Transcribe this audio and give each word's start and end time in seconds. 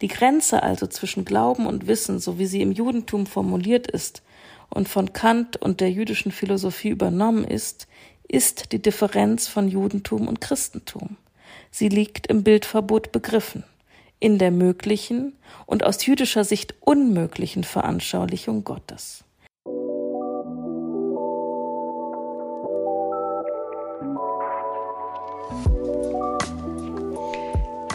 Die 0.00 0.08
Grenze 0.08 0.62
also 0.62 0.86
zwischen 0.86 1.24
Glauben 1.24 1.66
und 1.66 1.86
Wissen, 1.86 2.20
so 2.20 2.38
wie 2.38 2.46
sie 2.46 2.62
im 2.62 2.72
Judentum 2.72 3.26
formuliert 3.26 3.90
ist 3.90 4.22
und 4.70 4.88
von 4.88 5.12
Kant 5.12 5.56
und 5.56 5.80
der 5.80 5.90
jüdischen 5.90 6.30
Philosophie 6.30 6.90
übernommen 6.90 7.44
ist, 7.44 7.88
ist 8.28 8.72
die 8.72 8.80
Differenz 8.80 9.48
von 9.48 9.68
Judentum 9.68 10.28
und 10.28 10.40
Christentum. 10.40 11.16
Sie 11.70 11.88
liegt 11.88 12.26
im 12.26 12.44
Bildverbot 12.44 13.10
begriffen, 13.10 13.64
in 14.20 14.38
der 14.38 14.50
möglichen 14.50 15.34
und 15.66 15.84
aus 15.84 16.04
jüdischer 16.04 16.44
Sicht 16.44 16.74
unmöglichen 16.80 17.64
Veranschaulichung 17.64 18.64
Gottes. 18.64 19.24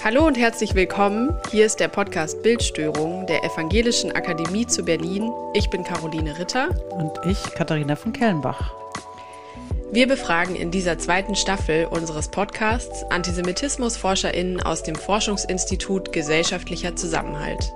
Hallo 0.04 0.28
und 0.28 0.38
herzlich 0.38 0.76
willkommen. 0.76 1.34
Hier 1.50 1.66
ist 1.66 1.80
der 1.80 1.88
Podcast 1.88 2.44
Bildstörung 2.44 3.26
der 3.26 3.42
Evangelischen 3.46 4.12
Akademie 4.12 4.68
zu 4.68 4.84
Berlin. 4.84 5.32
Ich 5.54 5.70
bin 5.70 5.86
Caroline 5.86 6.38
Ritter. 6.38 6.72
Und 6.90 7.14
ich, 7.26 7.42
Katharina 7.56 7.96
von 7.96 8.12
Kellenbach. 8.12 8.74
Wir 9.94 10.06
befragen 10.06 10.58
in 10.58 10.72
dieser 10.72 10.98
zweiten 10.98 11.36
Staffel 11.36 11.86
unseres 11.86 12.28
Podcasts 12.28 13.06
Antisemitismusforscherinnen 13.12 14.62
aus 14.62 14.84
dem 14.84 14.96
Forschungsinstitut 14.96 16.12
Gesellschaftlicher 16.12 16.98
Zusammenhalt. 16.98 17.72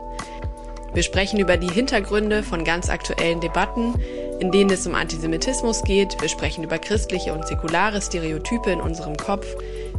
Wir 0.94 1.04
sprechen 1.04 1.40
über 1.40 1.56
die 1.56 1.72
Hintergründe 1.72 2.44
von 2.44 2.66
ganz 2.66 2.90
aktuellen 2.90 3.40
Debatten, 3.40 3.94
in 4.42 4.52
denen 4.52 4.72
es 4.72 4.86
um 4.86 4.96
Antisemitismus 4.96 5.82
geht. 5.84 6.22
Wir 6.22 6.28
sprechen 6.28 6.66
über 6.66 6.78
christliche 6.78 7.32
und 7.32 7.48
säkulare 7.48 8.02
Stereotype 8.02 8.70
in 8.70 8.82
unserem 8.82 9.16
Kopf, 9.16 9.48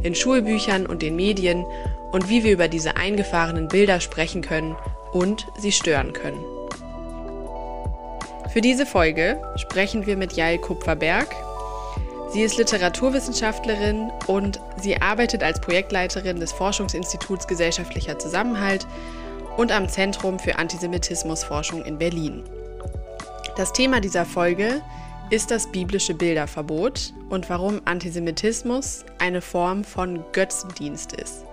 in 0.03 0.13
Schulbüchern 0.13 0.85
und 0.85 1.01
den 1.01 1.15
Medien 1.15 1.65
und 2.11 2.29
wie 2.29 2.43
wir 2.43 2.51
über 2.51 2.67
diese 2.67 2.97
eingefahrenen 2.97 3.67
Bilder 3.67 3.99
sprechen 3.99 4.41
können 4.41 4.75
und 5.11 5.47
sie 5.57 5.71
stören 5.71 6.13
können. 6.13 6.43
Für 8.51 8.61
diese 8.61 8.85
Folge 8.85 9.39
sprechen 9.57 10.07
wir 10.07 10.17
mit 10.17 10.33
Jael 10.33 10.57
Kupferberg. 10.57 11.27
Sie 12.31 12.41
ist 12.41 12.57
Literaturwissenschaftlerin 12.57 14.11
und 14.27 14.59
sie 14.81 15.01
arbeitet 15.01 15.43
als 15.43 15.61
Projektleiterin 15.61 16.39
des 16.39 16.51
Forschungsinstituts 16.51 17.47
Gesellschaftlicher 17.47 18.17
Zusammenhalt 18.17 18.87
und 19.57 19.71
am 19.71 19.87
Zentrum 19.87 20.39
für 20.39 20.57
Antisemitismusforschung 20.57 21.83
in 21.85 21.97
Berlin. 21.97 22.43
Das 23.55 23.73
Thema 23.73 23.99
dieser 23.99 24.25
Folge 24.25 24.81
ist 25.29 25.51
das 25.51 25.71
biblische 25.71 26.13
Bilderverbot 26.15 27.13
und 27.29 27.49
warum 27.49 27.81
Antisemitismus 27.85 29.05
eine 29.19 29.41
Form 29.41 29.83
von 29.83 30.23
Götzendienst 30.31 31.13
ist. 31.13 31.48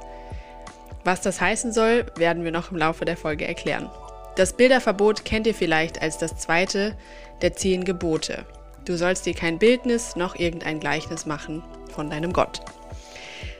Was 1.06 1.20
das 1.20 1.40
heißen 1.40 1.72
soll, 1.72 2.04
werden 2.16 2.42
wir 2.42 2.50
noch 2.50 2.72
im 2.72 2.78
Laufe 2.78 3.04
der 3.04 3.16
Folge 3.16 3.46
erklären. 3.46 3.88
Das 4.34 4.54
Bilderverbot 4.54 5.24
kennt 5.24 5.46
ihr 5.46 5.54
vielleicht 5.54 6.02
als 6.02 6.18
das 6.18 6.36
zweite 6.36 6.98
der 7.42 7.52
zehn 7.52 7.84
Gebote. 7.84 8.44
Du 8.84 8.96
sollst 8.96 9.24
dir 9.24 9.32
kein 9.32 9.60
Bildnis 9.60 10.16
noch 10.16 10.34
irgendein 10.34 10.80
Gleichnis 10.80 11.24
machen 11.24 11.62
von 11.92 12.10
deinem 12.10 12.32
Gott. 12.32 12.60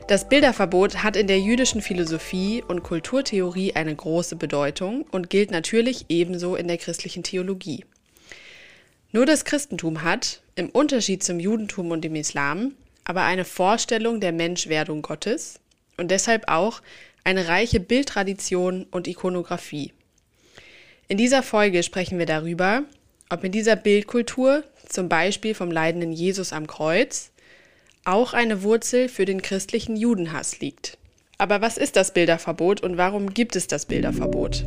Das 0.09 0.29
Bilderverbot 0.29 1.05
hat 1.05 1.15
in 1.15 1.29
der 1.29 1.39
jüdischen 1.39 1.83
Philosophie 1.83 2.65
und 2.67 2.83
Kulturtheorie 2.83 3.77
eine 3.77 3.95
große 3.95 4.35
Bedeutung 4.35 5.07
und 5.13 5.31
gilt 5.31 5.53
natürlich 5.53 6.07
ebenso 6.09 6.57
in 6.57 6.67
der 6.67 6.79
christlichen 6.79 7.23
Theologie. 7.23 7.85
Nur 9.13 9.25
das 9.25 9.45
Christentum 9.45 10.03
hat, 10.03 10.43
im 10.57 10.69
Unterschied 10.69 11.23
zum 11.23 11.39
Judentum 11.39 11.93
und 11.93 12.03
dem 12.03 12.17
Islam, 12.17 12.75
aber 13.05 13.23
eine 13.23 13.45
Vorstellung 13.45 14.19
der 14.19 14.33
Menschwerdung 14.33 15.03
Gottes 15.03 15.61
und 15.97 16.11
deshalb 16.11 16.49
auch 16.49 16.83
eine 17.27 17.49
reiche 17.49 17.81
Bildtradition 17.81 18.87
und 18.93 19.09
Ikonografie. 19.09 19.93
In 21.09 21.19
dieser 21.19 21.43
Folge 21.43 21.83
sprechen 21.83 22.21
wir 22.21 22.27
darüber, 22.27 22.85
ob 23.29 23.43
in 23.43 23.51
dieser 23.51 23.75
Bildkultur, 23.75 24.63
zum 24.89 25.09
Beispiel 25.09 25.53
vom 25.53 25.73
leidenden 25.73 26.13
Jesus 26.13 26.53
am 26.53 26.69
Kreuz, 26.69 27.33
auch 28.05 28.33
eine 28.33 28.63
Wurzel 28.63 29.09
für 29.09 29.25
den 29.25 29.43
christlichen 29.43 29.97
Judenhass 29.97 30.61
liegt. 30.61 30.99
Aber 31.37 31.61
was 31.61 31.79
ist 31.79 31.97
das 31.97 32.13
Bilderverbot 32.13 32.81
und 32.83 32.97
warum 32.97 33.35
gibt 33.35 33.57
es 33.57 33.67
das 33.67 33.87
Bilderverbot? 33.87 34.65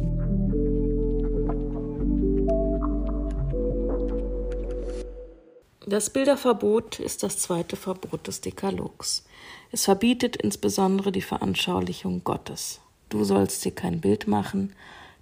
Das 5.88 6.09
Bilderverbot 6.09 7.00
ist 7.00 7.24
das 7.24 7.38
zweite 7.38 7.78
Verbot 7.78 8.28
des 8.28 8.42
Dekalogs. 8.42 9.24
Es 9.72 9.86
verbietet 9.86 10.36
insbesondere 10.36 11.12
die 11.12 11.22
Veranschaulichung 11.22 12.24
Gottes. 12.24 12.80
Du 13.10 13.24
sollst 13.24 13.66
dir 13.66 13.72
kein 13.72 14.02
Bild 14.02 14.28
machen, 14.28 14.74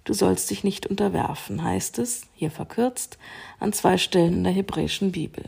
du 0.04 0.14
sollst 0.14 0.50
dich 0.50 0.64
nicht 0.64 0.86
unterwerfen, 0.86 1.62
heißt 1.62 1.98
es, 1.98 2.22
hier 2.34 2.50
verkürzt, 2.50 3.18
an 3.60 3.72
zwei 3.72 3.98
Stellen 3.98 4.34
in 4.34 4.44
der 4.44 4.52
hebräischen 4.52 5.12
Bibel. 5.12 5.44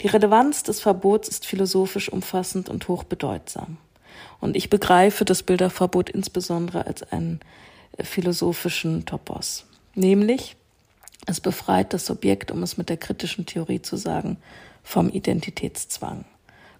Die 0.00 0.08
Relevanz 0.08 0.62
des 0.62 0.80
Verbots 0.80 1.28
ist 1.28 1.46
philosophisch 1.46 2.08
umfassend 2.08 2.68
und 2.68 2.88
hochbedeutsam. 2.88 3.76
Und 4.40 4.56
ich 4.56 4.70
begreife 4.70 5.24
das 5.24 5.42
Bilderverbot 5.42 6.10
insbesondere 6.10 6.86
als 6.86 7.02
einen 7.02 7.40
äh, 7.96 8.04
philosophischen 8.04 9.06
Topos. 9.06 9.66
Nämlich, 9.94 10.56
es 11.26 11.40
befreit 11.40 11.92
das 11.92 12.06
Subjekt, 12.06 12.50
um 12.50 12.62
es 12.62 12.76
mit 12.76 12.88
der 12.88 12.96
kritischen 12.96 13.46
Theorie 13.46 13.80
zu 13.80 13.96
sagen, 13.96 14.36
vom 14.82 15.08
Identitätszwang. 15.08 16.24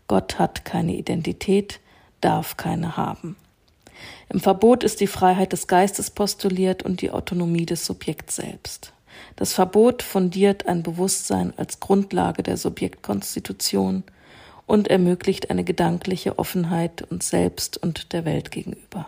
Gott 0.06 0.38
hat 0.38 0.64
keine 0.64 0.94
Identität, 0.94 1.80
darf 2.20 2.56
keine 2.56 2.96
haben. 2.96 3.36
Im 4.28 4.40
Verbot 4.40 4.84
ist 4.84 5.00
die 5.00 5.06
Freiheit 5.06 5.52
des 5.52 5.66
Geistes 5.66 6.10
postuliert 6.10 6.82
und 6.82 7.00
die 7.00 7.10
Autonomie 7.10 7.66
des 7.66 7.86
Subjekts 7.86 8.36
selbst. 8.36 8.92
Das 9.36 9.52
Verbot 9.52 10.02
fundiert 10.02 10.66
ein 10.66 10.82
Bewusstsein 10.82 11.52
als 11.56 11.80
Grundlage 11.80 12.42
der 12.42 12.56
Subjektkonstitution 12.56 14.04
und 14.66 14.88
ermöglicht 14.88 15.50
eine 15.50 15.64
gedankliche 15.64 16.38
Offenheit 16.38 17.02
uns 17.02 17.28
selbst 17.28 17.76
und 17.76 18.12
der 18.12 18.24
Welt 18.24 18.50
gegenüber. 18.50 19.06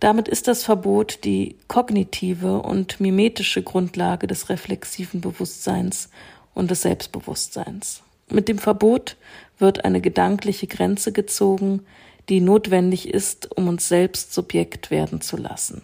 Damit 0.00 0.28
ist 0.28 0.46
das 0.46 0.64
Verbot 0.64 1.24
die 1.24 1.56
kognitive 1.66 2.60
und 2.60 3.00
mimetische 3.00 3.62
Grundlage 3.62 4.26
des 4.26 4.48
reflexiven 4.48 5.20
Bewusstseins 5.20 6.10
und 6.54 6.70
des 6.70 6.82
Selbstbewusstseins. 6.82 8.02
Mit 8.30 8.48
dem 8.48 8.58
Verbot 8.58 9.16
wird 9.58 9.84
eine 9.84 10.00
gedankliche 10.00 10.66
Grenze 10.66 11.12
gezogen, 11.12 11.86
die 12.28 12.40
notwendig 12.40 13.08
ist, 13.08 13.56
um 13.56 13.68
uns 13.68 13.88
selbst 13.88 14.34
Subjekt 14.34 14.90
werden 14.90 15.20
zu 15.20 15.36
lassen. 15.36 15.82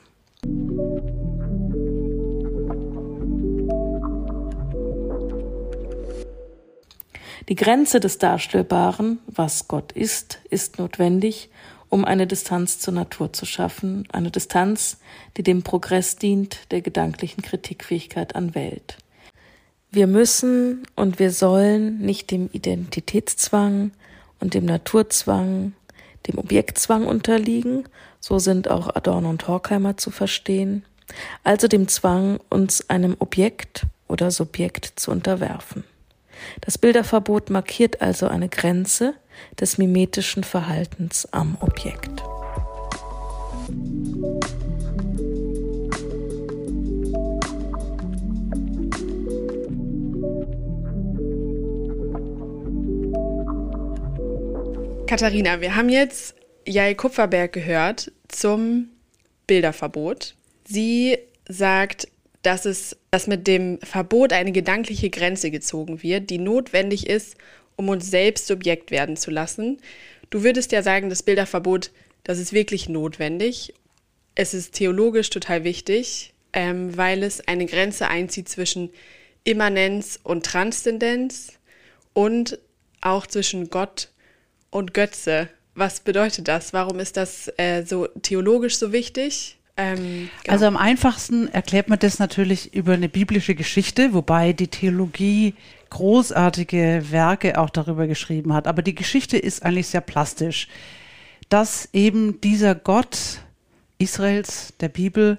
Die 7.48 7.56
Grenze 7.56 8.00
des 8.00 8.18
Darstellbaren, 8.18 9.18
was 9.26 9.68
Gott 9.68 9.92
ist, 9.92 10.40
ist 10.48 10.78
notwendig, 10.78 11.50
um 11.90 12.04
eine 12.04 12.26
Distanz 12.26 12.78
zur 12.78 12.94
Natur 12.94 13.32
zu 13.32 13.44
schaffen, 13.44 14.08
eine 14.12 14.30
Distanz, 14.30 14.98
die 15.36 15.42
dem 15.42 15.62
Progress 15.62 16.16
dient, 16.16 16.70
der 16.70 16.80
gedanklichen 16.80 17.42
Kritikfähigkeit 17.42 18.34
an 18.34 18.54
Welt. 18.54 18.98
Wir 19.94 20.08
müssen 20.08 20.82
und 20.96 21.20
wir 21.20 21.30
sollen 21.30 22.00
nicht 22.00 22.32
dem 22.32 22.50
Identitätszwang 22.52 23.92
und 24.40 24.54
dem 24.54 24.64
Naturzwang, 24.64 25.72
dem 26.26 26.38
Objektzwang 26.38 27.06
unterliegen, 27.06 27.84
so 28.18 28.40
sind 28.40 28.68
auch 28.68 28.92
Adorno 28.96 29.30
und 29.30 29.46
Horkheimer 29.46 29.96
zu 29.96 30.10
verstehen, 30.10 30.84
also 31.44 31.68
dem 31.68 31.86
Zwang, 31.86 32.40
uns 32.50 32.90
einem 32.90 33.14
Objekt 33.20 33.86
oder 34.08 34.32
Subjekt 34.32 34.94
zu 34.96 35.12
unterwerfen. 35.12 35.84
Das 36.60 36.76
Bilderverbot 36.76 37.50
markiert 37.50 38.02
also 38.02 38.26
eine 38.26 38.48
Grenze 38.48 39.14
des 39.60 39.78
mimetischen 39.78 40.42
Verhaltens 40.42 41.28
am 41.30 41.56
Objekt. 41.60 42.20
Katharina, 55.14 55.60
wir 55.60 55.76
haben 55.76 55.90
jetzt 55.90 56.34
Jael 56.66 56.96
Kupferberg 56.96 57.52
gehört 57.52 58.10
zum 58.26 58.88
Bilderverbot. 59.46 60.34
Sie 60.66 61.16
sagt, 61.48 62.08
dass 62.42 62.64
es, 62.64 62.96
dass 63.12 63.28
mit 63.28 63.46
dem 63.46 63.78
Verbot 63.80 64.32
eine 64.32 64.50
gedankliche 64.50 65.10
Grenze 65.10 65.52
gezogen 65.52 66.02
wird, 66.02 66.30
die 66.30 66.38
notwendig 66.38 67.08
ist, 67.08 67.36
um 67.76 67.90
uns 67.90 68.10
selbst 68.10 68.48
Subjekt 68.48 68.90
werden 68.90 69.16
zu 69.16 69.30
lassen. 69.30 69.78
Du 70.30 70.42
würdest 70.42 70.72
ja 70.72 70.82
sagen, 70.82 71.10
das 71.10 71.22
Bilderverbot, 71.22 71.92
das 72.24 72.40
ist 72.40 72.52
wirklich 72.52 72.88
notwendig. 72.88 73.72
Es 74.34 74.52
ist 74.52 74.74
theologisch 74.74 75.30
total 75.30 75.62
wichtig, 75.62 76.34
ähm, 76.52 76.96
weil 76.96 77.22
es 77.22 77.46
eine 77.46 77.66
Grenze 77.66 78.08
einzieht 78.08 78.48
zwischen 78.48 78.90
Immanenz 79.44 80.18
und 80.24 80.44
Transzendenz 80.44 81.52
und 82.14 82.58
auch 83.00 83.28
zwischen 83.28 83.70
Gott 83.70 84.08
und 84.74 84.92
Götze. 84.92 85.48
Was 85.74 86.00
bedeutet 86.00 86.48
das? 86.48 86.72
Warum 86.72 86.98
ist 86.98 87.16
das 87.16 87.50
äh, 87.56 87.84
so 87.84 88.06
theologisch 88.22 88.76
so 88.76 88.92
wichtig? 88.92 89.56
Ähm, 89.76 90.28
genau. 90.42 90.52
Also 90.52 90.66
am 90.66 90.76
einfachsten 90.76 91.48
erklärt 91.48 91.88
man 91.88 91.98
das 91.98 92.18
natürlich 92.18 92.74
über 92.74 92.92
eine 92.94 93.08
biblische 93.08 93.54
Geschichte, 93.54 94.14
wobei 94.14 94.52
die 94.52 94.68
Theologie 94.68 95.54
großartige 95.90 97.06
Werke 97.10 97.58
auch 97.58 97.70
darüber 97.70 98.06
geschrieben 98.06 98.52
hat. 98.52 98.66
Aber 98.66 98.82
die 98.82 98.94
Geschichte 98.94 99.36
ist 99.36 99.64
eigentlich 99.64 99.88
sehr 99.88 100.00
plastisch, 100.00 100.68
dass 101.48 101.88
eben 101.92 102.40
dieser 102.40 102.74
Gott 102.74 103.40
Israels, 103.98 104.74
der 104.80 104.88
Bibel, 104.88 105.38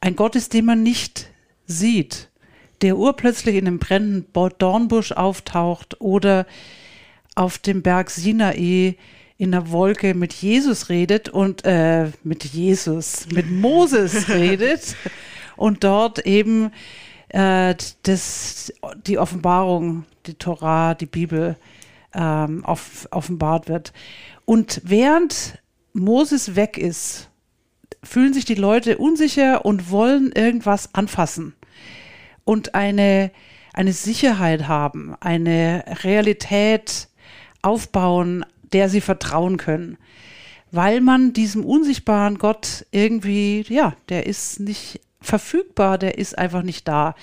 ein 0.00 0.14
Gott 0.14 0.36
ist, 0.36 0.52
den 0.52 0.66
man 0.66 0.82
nicht 0.82 1.30
sieht, 1.66 2.28
der 2.82 2.98
urplötzlich 2.98 3.56
in 3.56 3.66
einem 3.66 3.78
brennenden 3.78 4.26
Dornbusch 4.58 5.12
auftaucht 5.12 6.00
oder 6.00 6.46
auf 7.38 7.58
dem 7.58 7.82
Berg 7.82 8.10
Sinai 8.10 8.96
in 9.36 9.52
der 9.52 9.70
Wolke 9.70 10.14
mit 10.14 10.32
Jesus 10.32 10.88
redet 10.88 11.28
und 11.28 11.64
äh, 11.64 12.10
mit 12.24 12.44
Jesus, 12.44 13.28
mit 13.32 13.48
Moses 13.48 14.28
redet 14.34 14.96
und 15.56 15.84
dort 15.84 16.26
eben 16.26 16.72
äh, 17.28 17.76
das, 18.02 18.72
die 19.06 19.18
Offenbarung, 19.18 20.04
die 20.26 20.34
Torah, 20.34 20.94
die 20.94 21.06
Bibel 21.06 21.56
ähm, 22.12 22.64
off, 22.64 23.06
offenbart 23.12 23.68
wird. 23.68 23.92
Und 24.44 24.80
während 24.84 25.62
Moses 25.92 26.56
weg 26.56 26.76
ist, 26.76 27.30
fühlen 28.02 28.34
sich 28.34 28.46
die 28.46 28.56
Leute 28.56 28.98
unsicher 28.98 29.64
und 29.64 29.92
wollen 29.92 30.32
irgendwas 30.32 30.92
anfassen 30.92 31.54
und 32.44 32.74
eine, 32.74 33.30
eine 33.74 33.92
Sicherheit 33.92 34.66
haben, 34.66 35.14
eine 35.20 35.84
Realität 36.02 37.07
aufbauen, 37.62 38.44
der 38.72 38.88
sie 38.88 39.00
vertrauen 39.00 39.56
können. 39.56 39.98
Weil 40.70 41.00
man 41.00 41.32
diesem 41.32 41.64
unsichtbaren 41.64 42.38
Gott 42.38 42.84
irgendwie, 42.90 43.64
ja, 43.68 43.94
der 44.08 44.26
ist 44.26 44.60
nicht 44.60 45.00
verfügbar, 45.20 45.98
der 45.98 46.18
ist 46.18 46.36
einfach 46.36 46.62
nicht 46.62 46.86
da. 46.86 47.14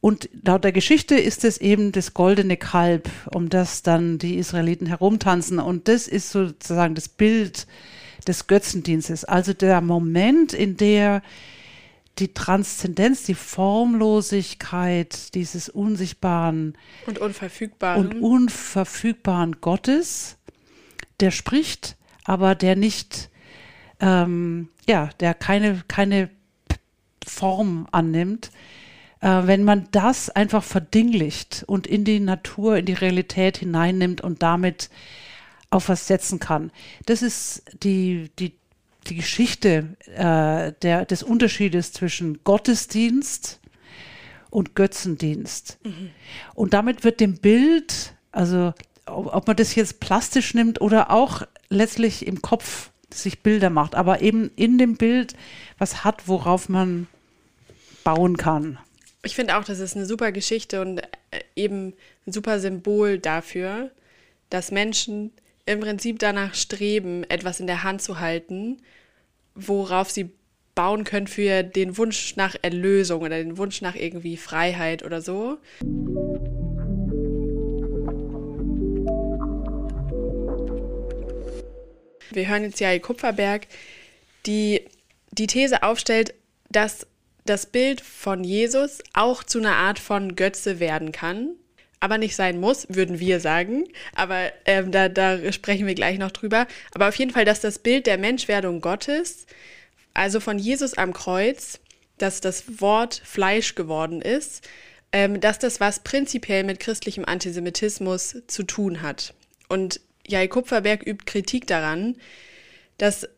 Und 0.00 0.30
laut 0.44 0.64
der 0.64 0.72
Geschichte 0.72 1.14
ist 1.14 1.44
es 1.44 1.58
eben 1.58 1.92
das 1.92 2.14
goldene 2.14 2.56
Kalb, 2.56 3.10
um 3.34 3.48
das 3.50 3.82
dann 3.82 4.18
die 4.18 4.36
Israeliten 4.36 4.86
herumtanzen. 4.86 5.58
Und 5.58 5.88
das 5.88 6.08
ist 6.08 6.30
sozusagen 6.30 6.94
das 6.94 7.08
Bild 7.08 7.66
des 8.26 8.46
Götzendienstes. 8.46 9.24
Also 9.24 9.52
der 9.52 9.80
Moment, 9.80 10.54
in 10.54 10.76
der 10.76 11.22
die 12.20 12.34
Transzendenz, 12.34 13.24
die 13.24 13.34
Formlosigkeit 13.34 15.34
dieses 15.34 15.68
unsichtbaren 15.68 16.76
und 17.06 17.18
unverfügbaren 17.18 18.06
und 18.06 18.20
unverfügbaren 18.20 19.60
Gottes 19.60 20.36
der 21.20 21.30
spricht, 21.30 21.96
aber 22.24 22.54
der 22.54 22.76
nicht, 22.76 23.30
ähm, 24.00 24.68
ja, 24.88 25.10
der 25.20 25.34
keine, 25.34 25.82
keine 25.86 26.30
Form 27.26 27.86
annimmt, 27.92 28.50
äh, 29.20 29.42
wenn 29.44 29.64
man 29.64 29.88
das 29.92 30.30
einfach 30.30 30.64
verdinglicht 30.64 31.64
und 31.66 31.86
in 31.86 32.04
die 32.04 32.20
Natur, 32.20 32.78
in 32.78 32.86
die 32.86 32.94
Realität 32.94 33.58
hineinnimmt 33.58 34.22
und 34.22 34.42
damit 34.42 34.90
auf 35.70 35.88
was 35.88 36.06
setzen 36.06 36.40
kann. 36.40 36.72
Das 37.06 37.22
ist 37.22 37.62
die, 37.82 38.30
die, 38.38 38.54
die 39.06 39.16
Geschichte 39.16 39.96
äh, 40.14 40.72
der, 40.82 41.04
des 41.06 41.22
Unterschiedes 41.22 41.92
zwischen 41.92 42.42
Gottesdienst 42.44 43.60
und 44.50 44.74
Götzendienst. 44.74 45.78
Mhm. 45.84 46.10
Und 46.54 46.74
damit 46.74 47.04
wird 47.04 47.20
dem 47.20 47.38
Bild, 47.38 48.14
also 48.32 48.74
ob 49.06 49.46
man 49.46 49.56
das 49.56 49.74
jetzt 49.74 50.00
plastisch 50.00 50.54
nimmt 50.54 50.80
oder 50.80 51.10
auch 51.10 51.42
letztlich 51.68 52.26
im 52.26 52.42
Kopf 52.42 52.90
sich 53.12 53.40
Bilder 53.40 53.70
macht, 53.70 53.94
aber 53.94 54.20
eben 54.22 54.50
in 54.56 54.78
dem 54.78 54.96
Bild 54.96 55.34
was 55.78 56.04
hat, 56.04 56.28
worauf 56.28 56.68
man 56.68 57.06
bauen 58.04 58.36
kann. 58.36 58.78
Ich 59.22 59.34
finde 59.34 59.56
auch, 59.56 59.64
das 59.64 59.80
ist 59.80 59.96
eine 59.96 60.06
super 60.06 60.32
Geschichte 60.32 60.80
und 60.80 60.98
äh, 60.98 61.06
eben 61.56 61.94
ein 62.26 62.32
super 62.32 62.60
Symbol 62.60 63.18
dafür, 63.18 63.90
dass 64.48 64.70
Menschen 64.70 65.32
im 65.70 65.80
Prinzip 65.80 66.18
danach 66.18 66.54
streben, 66.54 67.24
etwas 67.28 67.60
in 67.60 67.66
der 67.66 67.84
Hand 67.84 68.02
zu 68.02 68.18
halten, 68.18 68.82
worauf 69.54 70.10
sie 70.10 70.30
bauen 70.74 71.04
können 71.04 71.26
für 71.26 71.62
den 71.62 71.96
Wunsch 71.96 72.36
nach 72.36 72.56
Erlösung 72.62 73.22
oder 73.22 73.36
den 73.36 73.56
Wunsch 73.56 73.80
nach 73.80 73.94
irgendwie 73.94 74.36
Freiheit 74.36 75.04
oder 75.04 75.20
so. 75.20 75.58
Wir 82.32 82.48
hören 82.48 82.64
jetzt 82.64 82.80
Jai 82.80 82.98
Kupferberg, 82.98 83.66
die 84.46 84.82
die 85.32 85.46
These 85.46 85.82
aufstellt, 85.82 86.34
dass 86.70 87.06
das 87.44 87.66
Bild 87.66 88.00
von 88.00 88.44
Jesus 88.44 89.00
auch 89.12 89.42
zu 89.42 89.58
einer 89.58 89.76
Art 89.76 89.98
von 89.98 90.36
Götze 90.36 90.80
werden 90.80 91.12
kann, 91.12 91.56
aber 92.00 92.16
nicht 92.16 92.34
sein 92.34 92.58
muss, 92.58 92.86
würden 92.88 93.20
wir 93.20 93.40
sagen. 93.40 93.84
Aber 94.14 94.50
ähm, 94.64 94.90
da, 94.90 95.08
da 95.08 95.52
sprechen 95.52 95.86
wir 95.86 95.94
gleich 95.94 96.18
noch 96.18 96.30
drüber. 96.30 96.66
Aber 96.92 97.08
auf 97.08 97.14
jeden 97.16 97.30
Fall, 97.30 97.44
dass 97.44 97.60
das 97.60 97.78
Bild 97.78 98.06
der 98.06 98.18
Menschwerdung 98.18 98.80
Gottes, 98.80 99.46
also 100.14 100.40
von 100.40 100.58
Jesus 100.58 100.94
am 100.94 101.12
Kreuz, 101.12 101.78
dass 102.18 102.40
das 102.40 102.80
Wort 102.80 103.20
Fleisch 103.24 103.74
geworden 103.74 104.22
ist, 104.22 104.66
ähm, 105.12 105.40
dass 105.40 105.58
das 105.58 105.80
was 105.80 106.00
prinzipiell 106.00 106.64
mit 106.64 106.80
christlichem 106.80 107.24
Antisemitismus 107.24 108.38
zu 108.46 108.62
tun 108.62 109.02
hat. 109.02 109.34
Und 109.68 110.00
Jai 110.26 110.48
Kupferberg 110.48 111.06
übt 111.06 111.24
Kritik 111.26 111.66
daran, 111.66 112.16
dass 112.98 113.28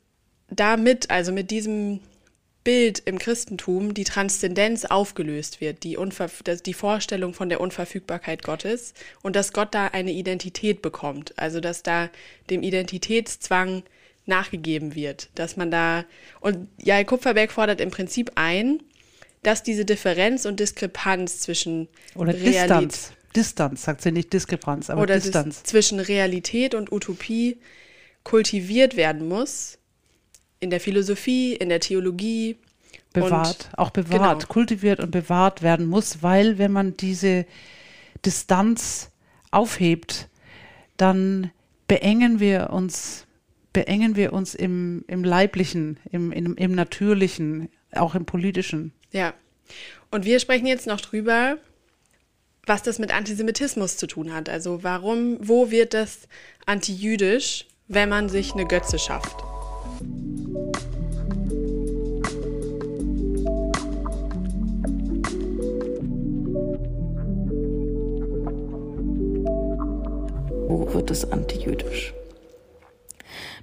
damit, 0.51 1.11
also 1.11 1.33
mit 1.33 1.51
diesem 1.51 2.01
Bild 2.65 3.03
im 3.05 3.19
Christentum, 3.19 3.95
die 3.95 4.05
Transzendenz 4.05 4.85
aufgelöst 4.85 5.61
wird, 5.61 5.83
die, 5.83 5.97
Unver 5.97 6.31
die 6.65 6.75
Vorstellung 6.75 7.35
von 7.35 7.49
der 7.49 7.61
Unverfügbarkeit 7.61 8.43
Gottes 8.43 8.95
und 9.23 9.35
dass 9.37 9.53
Gott 9.53 9.75
da 9.75 9.89
eine 9.89 10.13
Identität 10.13 10.83
bekommt, 10.83 11.37
also 11.39 11.61
dass 11.61 11.83
da 11.83 12.11
dem 12.51 12.63
Identitätszwang 12.63 13.83
nachgegeben 14.27 14.95
wird, 14.95 15.31
dass 15.35 15.57
man 15.57 15.71
da 15.71 16.05
und 16.41 16.69
Jai 16.79 17.03
Kupferberg 17.05 17.51
fordert 17.51 17.81
im 17.81 17.91
Prinzip 17.91 18.33
ein, 18.37 18.81
dass 19.43 19.65
diese 19.65 19.85
Differenz 19.85 20.45
und 20.45 20.61
Diskrepanz 20.61 21.41
zwischen 21.41 21.89
oder 22.15 22.33
Realität, 22.33 22.93
Distanz 22.93 23.13
Distanz, 23.35 23.83
sagt 23.83 24.03
sie 24.03 24.13
nicht 24.13 24.33
Diskrepanz, 24.33 24.91
aber 24.91 25.07
Distanz. 25.07 25.63
zwischen 25.65 26.01
Realität 26.01 26.75
und 26.75 26.93
Utopie 26.93 27.59
kultiviert 28.25 28.97
werden 28.97 29.27
muss. 29.29 29.79
In 30.63 30.71
der 30.71 30.79
Philosophie, 30.79 31.55
in 31.55 31.69
der 31.69 31.81
Theologie. 31.81 32.57
Bewahrt, 33.13 33.69
und, 33.73 33.79
auch 33.79 33.91
bewahrt, 33.91 34.39
genau. 34.41 34.53
kultiviert 34.53 35.01
und 35.01 35.11
bewahrt 35.11 35.61
werden 35.61 35.87
muss, 35.87 36.23
weil 36.23 36.57
wenn 36.57 36.73
man 36.73 36.97
diese 36.97 37.45
Distanz 38.25 39.11
aufhebt, 39.51 40.29
dann 40.97 41.51
beengen 41.89 42.41
wir 42.41 42.71
uns, 42.71 43.27
beengen 43.73 44.17
wir 44.17 44.33
uns 44.33 44.55
im, 44.55 45.05
im 45.09 45.25
Leiblichen, 45.25 45.99
im, 46.11 46.33
im, 46.33 46.55
im 46.57 46.75
Natürlichen, 46.75 47.69
auch 47.93 48.15
im 48.15 48.25
Politischen. 48.25 48.93
Ja. 49.11 49.35
Und 50.11 50.25
wir 50.25 50.41
sprechen 50.41 50.67
jetzt 50.67 50.87
noch 50.87 51.01
drüber, 51.01 51.59
was 52.67 52.83
das 52.83 52.99
mit 52.99 53.13
Antisemitismus 53.13 53.97
zu 53.97 54.07
tun 54.07 54.33
hat. 54.33 54.49
Also 54.49 54.83
warum, 54.85 55.37
wo 55.41 55.71
wird 55.71 55.93
das 55.93 56.29
antijüdisch, 56.67 57.67
wenn 57.89 58.09
man 58.09 58.29
sich 58.29 58.53
eine 58.53 58.67
Götze 58.67 58.99
schafft? 58.99 59.37
Wird 70.93 71.11
es 71.11 71.31
antijüdisch? 71.31 72.15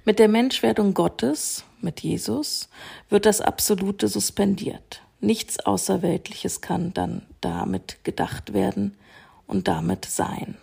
Mit 0.04 0.18
der 0.18 0.28
Menschwerdung 0.28 0.94
Gottes, 0.94 1.64
mit 1.80 2.00
Jesus, 2.00 2.68
wird 3.08 3.26
das 3.26 3.40
Absolute 3.40 4.08
suspendiert. 4.08 5.02
Nichts 5.20 5.60
Außerweltliches 5.60 6.60
kann 6.60 6.94
dann 6.94 7.22
damit 7.40 8.02
gedacht 8.04 8.54
werden 8.54 8.96
und 9.46 9.68
damit 9.68 10.06
sein. 10.06 10.56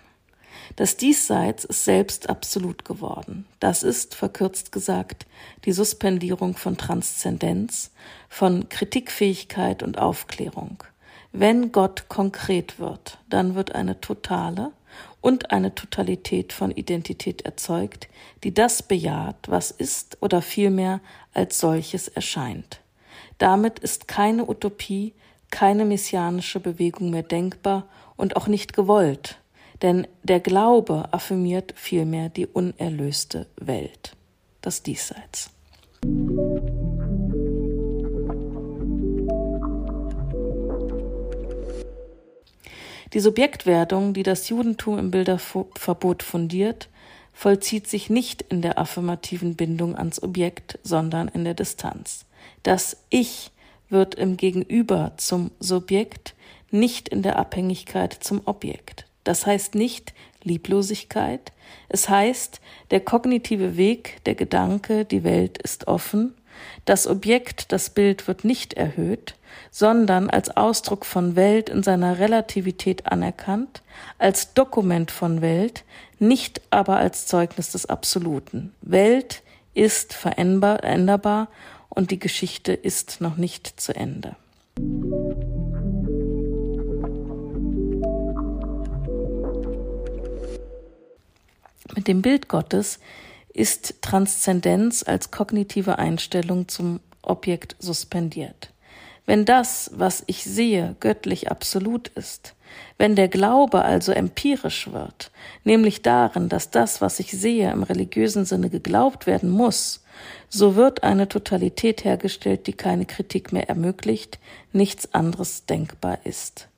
Das 0.76 0.98
Diesseits 0.98 1.64
ist 1.64 1.86
selbst 1.86 2.30
absolut 2.30 2.84
geworden. 2.84 3.46
Das 3.60 3.84
ist, 3.84 4.16
verkürzt 4.16 4.72
gesagt, 4.72 5.26
die 5.66 5.72
Suspendierung 5.72 6.56
von 6.56 6.78
Transzendenz, 6.78 7.92
von 8.28 8.68
Kritikfähigkeit 8.70 9.84
und 9.84 9.98
Aufklärung. 9.98 10.84
Wenn 11.32 11.72
Gott 11.72 12.10
konkret 12.10 12.80
wird, 12.80 13.20
dann 13.30 13.56
wird 13.56 13.76
eine 13.76 14.02
totale 14.02 14.72
und 15.28 15.52
eine 15.52 15.76
Totalität 15.76 16.54
von 16.54 16.72
Identität 16.72 17.42
erzeugt, 17.42 18.08
die 18.46 18.54
das 18.54 18.82
bejaht, 18.82 19.36
was 19.50 19.72
ist 19.72 20.18
oder 20.22 20.42
vielmehr 20.42 21.02
als 21.34 21.60
solches 21.60 22.08
erscheint. 22.08 22.80
Damit 23.38 23.78
ist 23.80 24.08
keine 24.08 24.48
Utopie, 24.50 25.14
keine 25.52 25.84
messianische 25.84 26.62
Bewegung 26.62 27.10
mehr 27.10 27.24
denkbar 27.24 27.90
und 28.16 28.38
auch 28.38 28.48
nicht 28.48 28.72
gewollt, 28.72 29.38
denn 29.82 30.08
der 30.24 30.40
Glaube 30.40 31.10
affirmiert 31.12 31.74
vielmehr 31.76 32.30
die 32.30 32.48
unerlöste 32.48 33.48
Welt, 33.58 34.16
das 34.62 34.82
Diesseits. 34.82 35.50
Die 43.14 43.20
Subjektwerdung, 43.20 44.14
die 44.14 44.24
das 44.24 44.50
Judentum 44.50 45.00
im 45.00 45.12
Bilderverbot 45.12 46.24
fundiert, 46.24 46.90
vollzieht 47.34 47.88
sich 47.88 48.10
nicht 48.10 48.42
in 48.42 48.62
der 48.62 48.80
affirmativen 48.80 49.56
Bindung 49.56 49.96
ans 49.96 50.22
Objekt, 50.22 50.80
sondern 50.84 51.28
in 51.28 51.44
der 51.44 51.54
Distanz. 51.54 52.26
Das 52.64 52.98
Ich 53.10 53.52
wird 53.90 54.16
im 54.16 54.36
Gegenüber 54.36 55.14
zum 55.18 55.52
Subjekt, 55.60 56.34
nicht 56.72 57.08
in 57.08 57.22
der 57.22 57.38
Abhängigkeit 57.38 58.14
zum 58.14 58.42
Objekt. 58.46 59.06
Das 59.24 59.46
heißt 59.46 59.76
nicht 59.76 60.14
Lieblosigkeit, 60.44 61.52
es 61.90 62.10
heißt, 62.10 62.60
der 62.92 63.02
kognitive 63.02 63.78
Weg, 63.78 64.24
der 64.26 64.36
Gedanke, 64.36 65.06
die 65.06 65.24
Welt 65.24 65.58
ist 65.58 65.88
offen, 65.88 66.34
das 66.86 67.08
Objekt, 67.08 67.72
das 67.72 67.90
Bild 67.90 68.28
wird 68.28 68.44
nicht 68.44 68.74
erhöht, 68.74 69.36
sondern 69.72 70.30
als 70.30 70.56
Ausdruck 70.56 71.06
von 71.06 71.36
Welt 71.36 71.70
in 71.70 71.84
seiner 71.84 72.20
Relativität 72.20 73.06
anerkannt, 73.06 73.82
als 74.18 74.54
Dokument 74.54 75.12
von 75.12 75.42
Welt, 75.42 75.84
nicht 76.20 76.62
aber 76.70 76.98
als 76.98 77.28
Zeugnis 77.28 77.72
des 77.72 77.86
Absoluten. 77.86 78.74
Welt 78.82 79.44
ist 79.74 80.14
veränderbar 80.14 81.48
und 81.90 82.12
die 82.12 82.20
Geschichte 82.20 82.74
ist 82.74 83.22
noch 83.22 83.38
nicht 83.38 83.80
zu 83.80 83.96
Ende. 83.96 84.36
Mit 91.96 92.08
dem 92.08 92.22
Bild 92.22 92.48
Gottes 92.48 93.00
ist 93.58 94.02
Transzendenz 94.02 95.04
als 95.04 95.32
kognitive 95.32 95.98
Einstellung 96.00 96.68
zum 96.68 97.00
Objekt 97.22 97.76
suspendiert. 97.80 98.72
Wenn 99.26 99.44
das, 99.44 99.92
was 99.94 100.24
ich 100.28 100.44
sehe, 100.44 100.96
göttlich 101.00 101.52
absolut 101.52 102.08
ist, 102.10 102.56
wenn 102.98 103.16
der 103.16 103.28
Glaube 103.28 103.84
also 103.84 104.12
empirisch 104.12 104.92
wird, 104.92 105.32
nämlich 105.64 106.02
darin, 106.02 106.50
dass 106.50 106.72
das, 106.72 107.02
was 107.02 107.20
ich 107.20 107.32
sehe, 107.32 107.72
im 107.72 107.84
religiösen 107.84 108.46
Sinne 108.46 108.70
geglaubt 108.70 109.28
werden 109.28 109.50
muss, 109.50 110.04
so 110.50 110.76
wird 110.76 111.04
eine 111.04 111.28
Totalität 111.28 112.04
hergestellt, 112.06 112.68
die 112.68 112.74
keine 112.74 113.06
Kritik 113.06 113.52
mehr 113.52 113.70
ermöglicht, 113.70 114.40
nichts 114.72 115.14
anderes 115.14 115.66
denkbar 115.66 116.20
ist. 116.24 116.70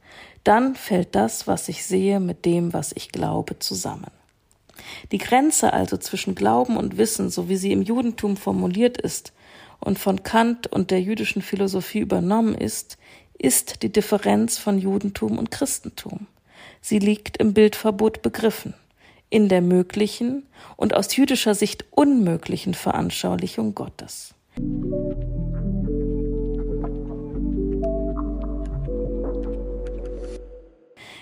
Dann 0.44 0.76
fällt 0.76 1.16
das, 1.16 1.46
was 1.48 1.70
ich 1.70 1.86
sehe, 1.86 2.20
mit 2.20 2.46
dem, 2.46 2.74
was 2.74 2.92
ich 2.96 3.10
glaube, 3.10 3.60
zusammen. 3.60 4.12
Die 5.12 5.18
Grenze 5.18 5.74
also 5.74 5.98
zwischen 5.98 6.36
Glauben 6.36 6.78
und 6.78 6.98
Wissen, 6.98 7.30
so 7.30 7.50
wie 7.50 7.58
sie 7.58 7.72
im 7.72 7.82
Judentum 7.82 8.38
formuliert 8.38 9.00
ist 9.00 9.34
und 9.80 10.00
von 10.00 10.24
Kant 10.24 10.68
und 10.68 10.92
der 10.92 11.02
jüdischen 11.02 11.42
Philosophie 11.42 12.00
übernommen 12.00 12.56
ist, 12.56 12.98
ist 13.38 13.84
die 13.84 13.92
Differenz 13.92 14.58
von 14.58 14.78
Judentum 14.78 15.38
und 15.38 15.52
Christentum. 15.52 16.28
Sie 16.82 17.00
liegt 17.00 17.38
im 17.38 17.54
Bildverbot 17.54 18.22
begriffen, 18.22 18.74
in 19.30 19.48
der 19.48 19.62
möglichen 19.62 20.46
und 20.76 20.94
aus 20.94 21.16
jüdischer 21.16 21.56
Sicht 21.56 21.86
unmöglichen 21.92 22.74
Veranschaulichung 22.74 23.76
Gottes. 23.76 24.34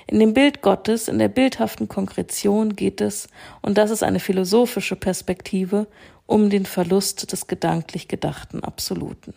In 0.10 0.20
dem 0.20 0.34
Bild 0.34 0.62
Gottes, 0.62 1.10
in 1.10 1.20
der 1.20 1.28
bildhaften 1.28 1.90
Konkretion 1.90 2.76
geht 2.76 3.02
es, 3.02 3.28
und 3.62 3.78
das 3.78 3.92
ist 3.92 4.04
eine 4.04 4.22
philosophische 4.22 4.96
Perspektive, 4.96 5.88
um 6.26 6.50
den 6.50 6.66
Verlust 6.66 7.32
des 7.32 7.48
gedanklich 7.48 8.08
gedachten 8.08 8.64
Absoluten. 8.64 9.34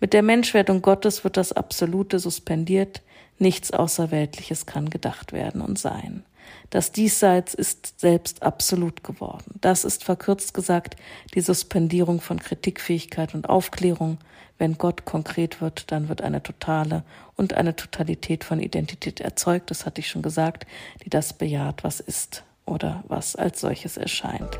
Mit 0.00 0.14
der 0.14 0.22
Menschwerdung 0.22 0.80
Gottes 0.80 1.22
wird 1.22 1.36
das 1.36 1.52
Absolute 1.52 2.18
suspendiert, 2.18 3.02
nichts 3.38 3.72
Außerweltliches 3.72 4.64
kann 4.66 4.88
gedacht 4.90 5.32
werden 5.32 5.60
und 5.60 5.78
sein. 5.78 6.24
Das 6.70 6.92
Diesseits 6.92 7.54
ist 7.54 8.00
selbst 8.00 8.42
absolut 8.42 9.02
geworden. 9.02 9.58
Das 9.60 9.84
ist 9.84 10.04
verkürzt 10.04 10.54
gesagt 10.54 10.96
die 11.34 11.40
Suspendierung 11.40 12.20
von 12.20 12.38
Kritikfähigkeit 12.38 13.34
und 13.34 13.48
Aufklärung. 13.48 14.18
Wenn 14.58 14.76
Gott 14.76 15.04
konkret 15.04 15.60
wird, 15.60 15.90
dann 15.90 16.08
wird 16.08 16.22
eine 16.22 16.42
totale 16.42 17.02
und 17.36 17.54
eine 17.54 17.74
Totalität 17.74 18.44
von 18.44 18.60
Identität 18.60 19.20
erzeugt, 19.20 19.70
das 19.70 19.86
hatte 19.86 20.00
ich 20.00 20.08
schon 20.08 20.22
gesagt, 20.22 20.66
die 21.04 21.10
das 21.10 21.32
bejaht, 21.32 21.82
was 21.82 22.00
ist 22.00 22.44
oder 22.66 23.02
was 23.08 23.36
als 23.36 23.60
solches 23.60 23.96
erscheint. 23.96 24.58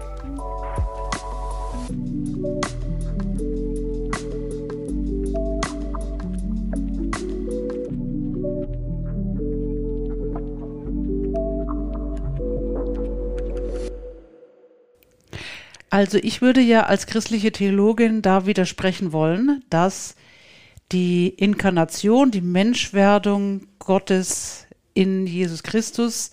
Also 15.90 16.18
ich 16.18 16.40
würde 16.40 16.60
ja 16.60 16.86
als 16.86 17.06
christliche 17.06 17.50
Theologin 17.50 18.22
da 18.22 18.46
widersprechen 18.46 19.12
wollen, 19.12 19.64
dass 19.70 20.14
die 20.92 21.28
Inkarnation, 21.28 22.30
die 22.30 22.40
Menschwerdung 22.40 23.66
Gottes 23.80 24.66
in 24.94 25.26
Jesus 25.26 25.64
Christus 25.64 26.30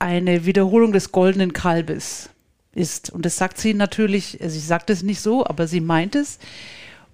eine 0.00 0.46
Wiederholung 0.46 0.92
des 0.92 1.12
goldenen 1.12 1.52
Kalbes 1.52 2.30
ist. 2.72 3.10
Und 3.10 3.24
das 3.24 3.36
sagt 3.36 3.58
sie 3.58 3.74
natürlich, 3.74 4.38
sie 4.40 4.58
sagt 4.58 4.90
es 4.90 5.02
nicht 5.02 5.20
so, 5.20 5.46
aber 5.46 5.68
sie 5.68 5.80
meint 5.80 6.16
es. 6.16 6.38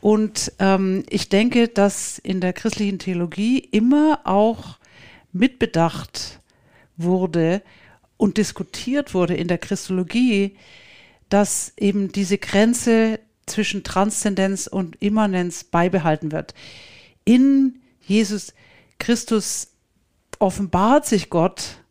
Und 0.01 0.53
ähm, 0.59 1.05
ich 1.11 1.29
denke, 1.29 1.69
dass 1.69 2.19
in 2.19 2.41
der 2.41 2.53
christlichen 2.55 2.99
Theologie 2.99 3.59
immer 3.59 4.21
auch 4.25 4.79
mitbedacht 5.33 6.41
wurde 6.97 7.61
und 8.17 8.39
diskutiert 8.39 9.13
wurde 9.13 9.35
in 9.35 9.49
der 9.49 9.59
Christologie, 9.59 10.57
dass 11.29 11.73
eben 11.77 12.13
diese 12.13 12.39
Grenze 12.39 13.21
zwischen 13.47 13.85
Transzendenz 13.85 14.67
und 14.67 14.97
Immanenz 15.01 15.65
beibehalten 15.65 16.33
wird. 16.33 16.55
In 17.25 17.81
Jesus 18.01 18.55
Christus 18.99 19.69
offenbart 20.39 21.07
sich 21.07 21.31
Gott 21.31 21.83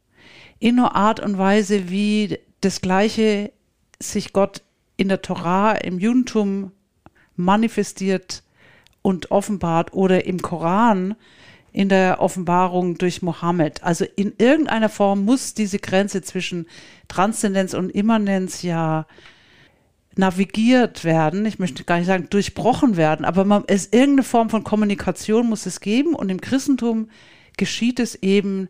in 0.60 0.80
einer 0.80 0.96
Art 0.96 1.20
und 1.20 1.38
Weise, 1.38 1.90
wie 1.90 2.40
das 2.62 2.82
Gleiche 2.82 3.52
sich 4.00 4.34
Gott 4.34 4.62
in 4.98 5.10
der 5.10 5.22
Torah, 5.22 5.74
im 5.74 6.00
Judentum 6.00 6.72
manifestiert 7.36 8.44
und 9.02 9.32
offenbart 9.32 9.94
oder 9.94 10.26
im 10.26 10.42
Koran 10.42 11.16
in 11.76 11.90
der 11.90 12.22
Offenbarung 12.22 12.98
durch 12.98 13.22
Mohammed. 13.22 13.84
Also 13.84 14.06
in 14.16 14.34
irgendeiner 14.38 14.88
Form 14.88 15.26
muss 15.26 15.54
diese 15.54 15.78
Grenze 15.78 16.22
zwischen 16.22 16.68
Transzendenz 17.10 17.74
und 17.74 17.90
Immanenz 17.90 18.62
ja 18.62 19.06
navigiert 20.16 21.04
werden. 21.04 21.46
Ich 21.46 21.60
möchte 21.60 21.84
gar 21.84 21.98
nicht 21.98 22.08
sagen 22.08 22.28
durchbrochen 22.30 22.96
werden, 22.96 23.26
aber 23.26 23.44
man, 23.44 23.66
es 23.68 23.88
irgendeine 23.88 24.24
Form 24.24 24.50
von 24.50 24.64
Kommunikation 24.64 25.50
muss 25.50 25.66
es 25.66 25.82
geben 25.82 26.16
und 26.16 26.30
im 26.30 26.40
Christentum 26.40 27.10
geschieht 27.58 28.00
es 28.00 28.16
eben 28.16 28.70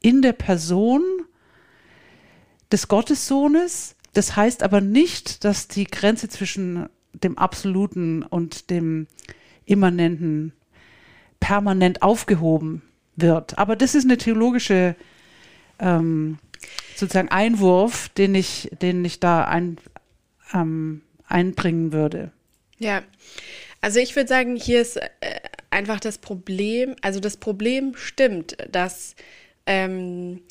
in 0.00 0.22
der 0.22 0.32
Person 0.32 1.02
des 2.72 2.88
Gottessohnes. 2.88 3.96
Das 4.14 4.34
heißt 4.34 4.62
aber 4.62 4.80
nicht, 4.80 5.44
dass 5.44 5.68
die 5.68 5.84
Grenze 5.84 6.30
zwischen 6.30 6.88
dem 7.12 7.36
Absoluten 7.36 8.22
und 8.22 8.70
dem 8.70 9.08
Immanenten 9.66 10.54
permanent 11.40 12.02
aufgehoben 12.02 12.82
wird. 13.16 13.58
Aber 13.58 13.76
das 13.76 13.94
ist 13.94 14.04
eine 14.04 14.18
theologische 14.18 14.96
ähm, 15.78 16.38
sozusagen 16.94 17.28
Einwurf, 17.28 18.08
den 18.10 18.34
ich, 18.34 18.70
den 18.80 19.04
ich 19.04 19.20
da 19.20 19.44
ein, 19.44 19.78
ähm, 20.52 21.02
einbringen 21.26 21.92
würde. 21.92 22.32
Ja, 22.78 23.02
also 23.80 24.00
ich 24.00 24.16
würde 24.16 24.28
sagen, 24.28 24.56
hier 24.56 24.80
ist 24.80 24.96
äh, 24.96 25.06
einfach 25.70 26.00
das 26.00 26.18
Problem, 26.18 26.96
also 27.02 27.20
das 27.20 27.36
Problem 27.36 27.94
stimmt, 27.96 28.56
dass 28.70 29.14
ähm, 29.66 30.42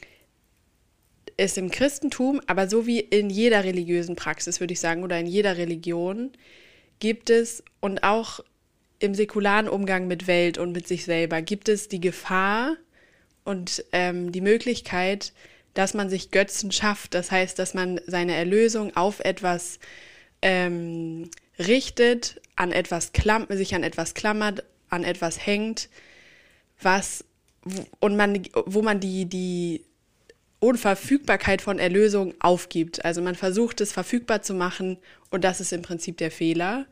es 1.38 1.58
im 1.58 1.70
Christentum, 1.70 2.42
aber 2.48 2.70
so 2.70 2.88
wie 2.88 3.00
in 3.00 3.30
jeder 3.30 3.63
religiösen 3.63 4.15
Praxis, 4.15 4.60
würde 4.60 4.74
ich 4.74 4.80
sagen, 4.80 5.04
oder 5.04 5.20
in 5.20 5.27
jeder 5.27 5.58
Religion, 5.58 6.32
gibt 7.00 7.30
es 7.30 7.63
und 7.82 8.04
auch 8.04 8.39
im 9.00 9.14
säkularen 9.14 9.68
Umgang 9.68 10.08
mit 10.08 10.28
Welt 10.28 10.58
und 10.58 10.72
mit 10.72 10.88
sich 10.88 11.06
selber 11.06 11.42
gibt 11.42 11.70
es 11.70 11.88
die 11.88 12.00
Gefahr 12.00 12.75
und 13.44 13.84
ähm, 13.92 14.32
die 14.32 14.42
Möglichkeit, 14.42 15.34
dass 15.74 15.94
man 15.94 16.10
sich 16.10 16.32
Götzen 16.32 16.72
schafft. 16.72 17.14
Das 17.14 17.32
heißt, 17.32 17.60
dass 17.60 17.74
man 17.74 18.00
seine 18.08 18.34
Erlösung 18.34 18.96
auf 18.96 19.20
etwas 19.20 19.80
ähm, 20.42 21.30
richtet, 21.60 22.42
an 22.56 22.72
etwas 22.72 23.12
klamm 23.12 23.48
sich 23.50 23.75
an 23.75 23.84
etwas 23.84 24.14
klammert, 24.14 24.64
an 24.90 25.04
etwas 25.04 25.46
hängt, 25.46 25.90
was 26.82 27.25
und 28.00 28.16
man, 28.16 28.44
wo 28.66 28.82
man 28.82 29.00
die, 29.00 29.25
die 29.25 29.84
Unverfügbarkeit 30.60 31.62
von 31.62 31.80
Erlösung 31.80 32.34
aufgibt. 32.40 33.04
Also 33.04 33.22
man 33.22 33.36
versucht 33.36 33.82
es 33.82 33.92
verfügbar 33.92 34.42
zu 34.42 34.54
machen 34.54 34.98
und 35.32 35.44
das 35.44 35.60
ist 35.60 35.74
im 35.74 35.82
Prinzip 35.82 36.18
der 36.18 36.32
Fehler. 36.32 36.86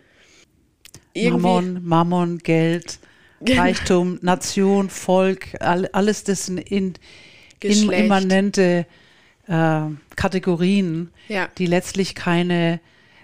Mammon, 1.15 1.83
Mammon, 1.83 2.37
Geld. 2.39 2.99
Reichtum, 3.45 4.19
Nation, 4.21 4.89
Volk, 4.89 5.47
all, 5.59 5.87
alles 5.91 6.23
das 6.23 6.47
in, 6.47 6.57
in 6.59 6.95
immanente 7.91 8.85
äh, 9.47 9.81
Kategorien, 10.15 11.11
Ja. 11.27 11.49
die 11.57 11.65
letztlich 11.65 12.15
keine 12.15 12.79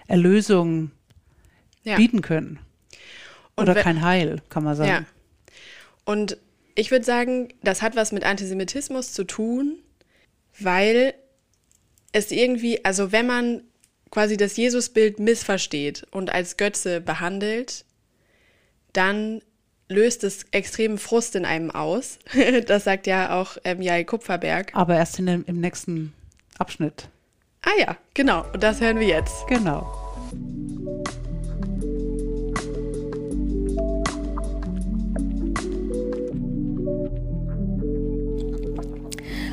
Erlösung 0.08 0.90
Ja. 1.84 1.96
bieten 1.96 2.20
können. 2.20 2.58
Oder 3.56 3.74
kein 3.74 4.02
Heil, 4.02 4.42
kann 4.50 4.64
man 4.64 4.76
sagen. 4.76 4.90
Ja. 4.90 5.04
Und 6.04 6.36
ich 6.74 6.90
würde 6.90 7.04
sagen, 7.04 7.48
das 7.62 7.80
hat 7.82 7.96
was 7.96 8.12
mit 8.12 8.24
Antisemitismus 8.24 9.12
zu 9.12 9.24
tun, 9.24 9.78
weil 10.58 11.14
es 12.12 12.30
irgendwie, 12.30 12.84
also 12.84 13.12
wenn 13.12 13.26
man 13.26 13.62
quasi 14.10 14.36
das 14.36 14.56
Jesusbild 14.56 15.18
missversteht 15.18 16.06
und 16.10 16.30
als 16.30 16.56
Götze 16.56 17.00
behandelt, 17.00 17.84
dann 18.92 19.40
löst 19.88 20.24
es 20.24 20.44
extremen 20.52 20.98
Frust 20.98 21.36
in 21.36 21.44
einem 21.44 21.70
aus. 21.70 22.18
Das 22.66 22.84
sagt 22.84 23.06
ja 23.06 23.40
auch 23.40 23.56
ähm, 23.64 23.82
Jai 23.82 24.04
Kupferberg. 24.04 24.70
Aber 24.74 24.96
erst 24.96 25.18
in 25.18 25.26
dem, 25.26 25.44
im 25.46 25.60
nächsten 25.60 26.12
Abschnitt. 26.58 27.08
Ah 27.62 27.78
ja, 27.78 27.96
genau. 28.14 28.44
Und 28.52 28.62
das 28.62 28.80
hören 28.80 28.98
wir 28.98 29.06
jetzt. 29.06 29.46
Genau. 29.48 29.86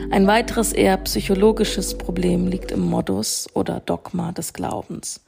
Ein 0.09 0.25
weiteres 0.25 0.71
eher 0.71 0.95
psychologisches 0.97 1.97
Problem 1.97 2.47
liegt 2.47 2.71
im 2.71 2.79
Modus 2.79 3.47
oder 3.53 3.81
Dogma 3.81 4.31
des 4.31 4.53
Glaubens. 4.53 5.19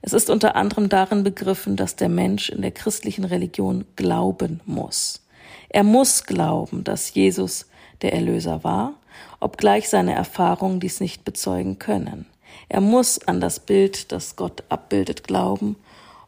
Es 0.00 0.14
ist 0.14 0.30
unter 0.30 0.56
anderem 0.56 0.88
darin 0.88 1.24
begriffen, 1.24 1.76
dass 1.76 1.96
der 1.96 2.08
Mensch 2.08 2.48
in 2.48 2.62
der 2.62 2.70
christlichen 2.70 3.24
Religion 3.24 3.84
glauben 3.96 4.60
muss. 4.64 5.20
Er 5.68 5.84
muss 5.84 6.24
glauben, 6.24 6.84
dass 6.84 7.12
Jesus 7.12 7.66
der 8.00 8.14
Erlöser 8.14 8.64
war, 8.64 8.94
obgleich 9.40 9.90
seine 9.90 10.14
Erfahrungen 10.14 10.80
dies 10.80 11.00
nicht 11.00 11.26
bezeugen 11.26 11.78
können. 11.78 12.24
Er 12.70 12.80
muss 12.80 13.18
an 13.28 13.42
das 13.42 13.60
Bild, 13.60 14.10
das 14.10 14.36
Gott 14.36 14.64
abbildet, 14.70 15.24
glauben, 15.24 15.76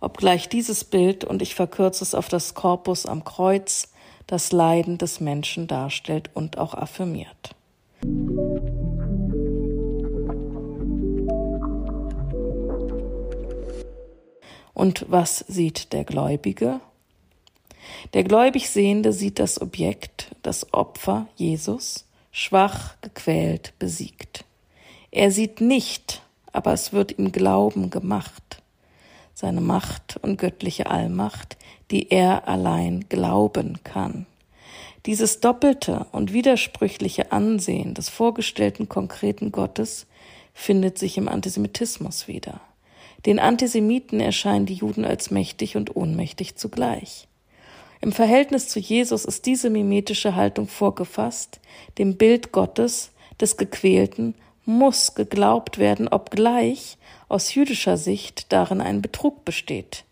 obgleich 0.01 0.51
dieses 0.51 0.85
Bild, 0.85 1.25
und 1.25 1.41
ich 1.41 1.55
verkürze 1.55 2.05
es 2.05 2.15
auf 2.15 2.29
das 2.29 2.53
Korpus 2.53 3.07
am 3.07 3.25
Kreuz, 3.25 3.89
das 4.27 4.53
Leiden 4.53 4.99
des 4.99 5.21
Menschen 5.21 5.67
darstellt 5.67 6.29
und 6.35 6.59
auch 6.59 6.75
affirmiert. 6.75 7.56
Und 14.77 15.07
was 15.09 15.39
sieht 15.49 15.93
der 15.93 16.05
Gläubige? 16.05 16.81
Der 18.13 18.25
gläubig 18.25 18.69
Sehende 18.69 19.13
sieht 19.13 19.39
das 19.39 19.61
Objekt, 19.61 20.35
das 20.43 20.73
Opfer 20.73 21.27
Jesus, 21.35 22.05
schwach, 22.31 22.95
gequält, 23.01 23.73
besiegt. 23.79 24.45
Er 25.11 25.31
sieht 25.31 25.61
nicht, 25.61 26.23
aber 26.53 26.73
es 26.73 26.93
wird 26.93 27.19
ihm 27.19 27.33
Glauben 27.33 27.91
gemacht, 27.91 28.63
seine 29.35 29.61
Macht 29.61 30.19
und 30.23 30.39
göttliche 30.39 30.91
Allmacht, 30.91 31.57
die 31.91 32.11
er 32.11 32.47
allein 32.47 33.07
glauben 33.09 33.81
kann. 33.83 34.27
Dieses 35.07 35.39
doppelte 35.39 36.07
und 36.11 36.33
widersprüchliche 36.33 37.31
Ansehen 37.31 37.95
des 37.95 38.09
vorgestellten 38.09 38.89
konkreten 38.89 39.53
Gottes 39.53 40.07
findet 40.53 40.99
sich 40.99 41.17
im 41.17 41.29
Antisemitismus 41.29 42.27
wieder. 42.27 42.61
Den 43.25 43.39
Antisemiten 43.39 44.19
erscheinen 44.19 44.67
die 44.67 44.75
Juden 44.75 45.05
als 45.05 45.31
mächtig 45.31 45.77
und 45.77 45.95
ohnmächtig 45.95 46.57
zugleich. 46.57 47.29
Im 48.01 48.11
Verhältnis 48.11 48.69
zu 48.69 48.81
Jesus 48.81 49.25
ist 49.25 49.47
diese 49.47 49.71
mimetische 49.71 50.35
Haltung 50.35 50.67
vorgefasst, 50.67 51.61
dem 51.99 52.17
Bild 52.17 52.51
Gottes, 52.51 53.13
des 53.41 53.57
Gequälten, 53.57 54.35
muss 54.65 55.15
geglaubt 55.15 55.79
werden, 55.79 56.09
obgleich 56.09 56.99
aus 57.29 57.55
jüdischer 57.55 57.97
Sicht 57.97 58.53
darin 58.53 58.81
ein 58.81 59.03
Betrug 59.03 59.45
besteht. 59.45 60.06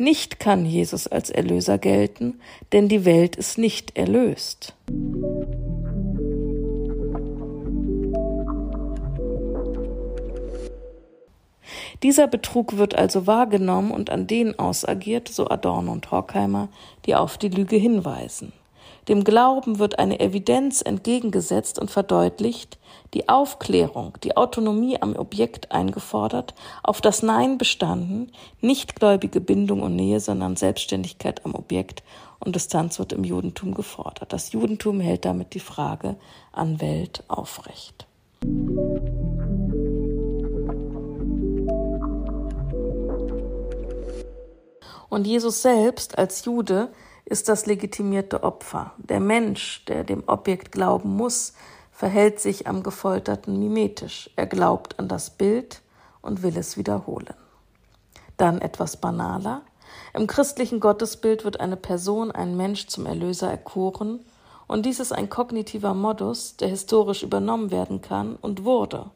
Nicht 0.00 0.38
kann 0.38 0.64
Jesus 0.64 1.08
als 1.08 1.28
Erlöser 1.28 1.76
gelten, 1.76 2.38
denn 2.72 2.88
die 2.88 3.04
Welt 3.04 3.34
ist 3.34 3.58
nicht 3.58 3.98
erlöst. 3.98 4.74
Dieser 12.04 12.28
Betrug 12.28 12.76
wird 12.76 12.94
also 12.94 13.26
wahrgenommen 13.26 13.90
und 13.90 14.10
an 14.10 14.28
denen 14.28 14.56
ausagiert, 14.56 15.26
so 15.26 15.48
Adorno 15.48 15.90
und 15.90 16.08
Horkheimer, 16.12 16.68
die 17.04 17.16
auf 17.16 17.36
die 17.36 17.48
Lüge 17.48 17.74
hinweisen. 17.74 18.52
Dem 19.08 19.24
Glauben 19.24 19.78
wird 19.78 19.98
eine 19.98 20.20
Evidenz 20.20 20.82
entgegengesetzt 20.82 21.78
und 21.78 21.90
verdeutlicht, 21.90 22.78
die 23.14 23.30
Aufklärung, 23.30 24.18
die 24.22 24.36
Autonomie 24.36 25.00
am 25.00 25.16
Objekt 25.16 25.72
eingefordert, 25.72 26.54
auf 26.82 27.00
das 27.00 27.22
Nein 27.22 27.56
bestanden, 27.56 28.30
nicht 28.60 28.96
gläubige 28.96 29.40
Bindung 29.40 29.80
und 29.80 29.96
Nähe, 29.96 30.20
sondern 30.20 30.56
Selbstständigkeit 30.56 31.46
am 31.46 31.54
Objekt 31.54 32.02
und 32.38 32.54
Distanz 32.54 32.98
wird 32.98 33.14
im 33.14 33.24
Judentum 33.24 33.72
gefordert. 33.72 34.34
Das 34.34 34.52
Judentum 34.52 35.00
hält 35.00 35.24
damit 35.24 35.54
die 35.54 35.60
Frage 35.60 36.16
an 36.52 36.82
Welt 36.82 37.24
aufrecht. 37.28 38.06
Und 45.08 45.26
Jesus 45.26 45.62
selbst 45.62 46.18
als 46.18 46.44
Jude 46.44 46.90
ist 47.28 47.48
das 47.48 47.66
legitimierte 47.66 48.42
Opfer. 48.42 48.92
Der 48.96 49.20
Mensch, 49.20 49.84
der 49.84 50.02
dem 50.02 50.24
Objekt 50.26 50.72
glauben 50.72 51.14
muss, 51.14 51.52
verhält 51.92 52.40
sich 52.40 52.66
am 52.66 52.82
Gefolterten 52.82 53.58
mimetisch. 53.58 54.30
Er 54.36 54.46
glaubt 54.46 54.98
an 54.98 55.08
das 55.08 55.30
Bild 55.30 55.82
und 56.22 56.42
will 56.42 56.56
es 56.56 56.78
wiederholen. 56.78 57.34
Dann 58.38 58.60
etwas 58.62 58.96
banaler. 58.96 59.62
Im 60.14 60.26
christlichen 60.26 60.80
Gottesbild 60.80 61.44
wird 61.44 61.60
eine 61.60 61.76
Person, 61.76 62.30
ein 62.30 62.56
Mensch 62.56 62.86
zum 62.86 63.04
Erlöser 63.04 63.50
erkoren, 63.50 64.20
und 64.66 64.84
dies 64.84 65.00
ist 65.00 65.12
ein 65.12 65.30
kognitiver 65.30 65.94
Modus, 65.94 66.56
der 66.56 66.68
historisch 66.68 67.22
übernommen 67.22 67.70
werden 67.70 68.02
kann 68.02 68.36
und 68.36 68.64
wurde. 68.64 69.10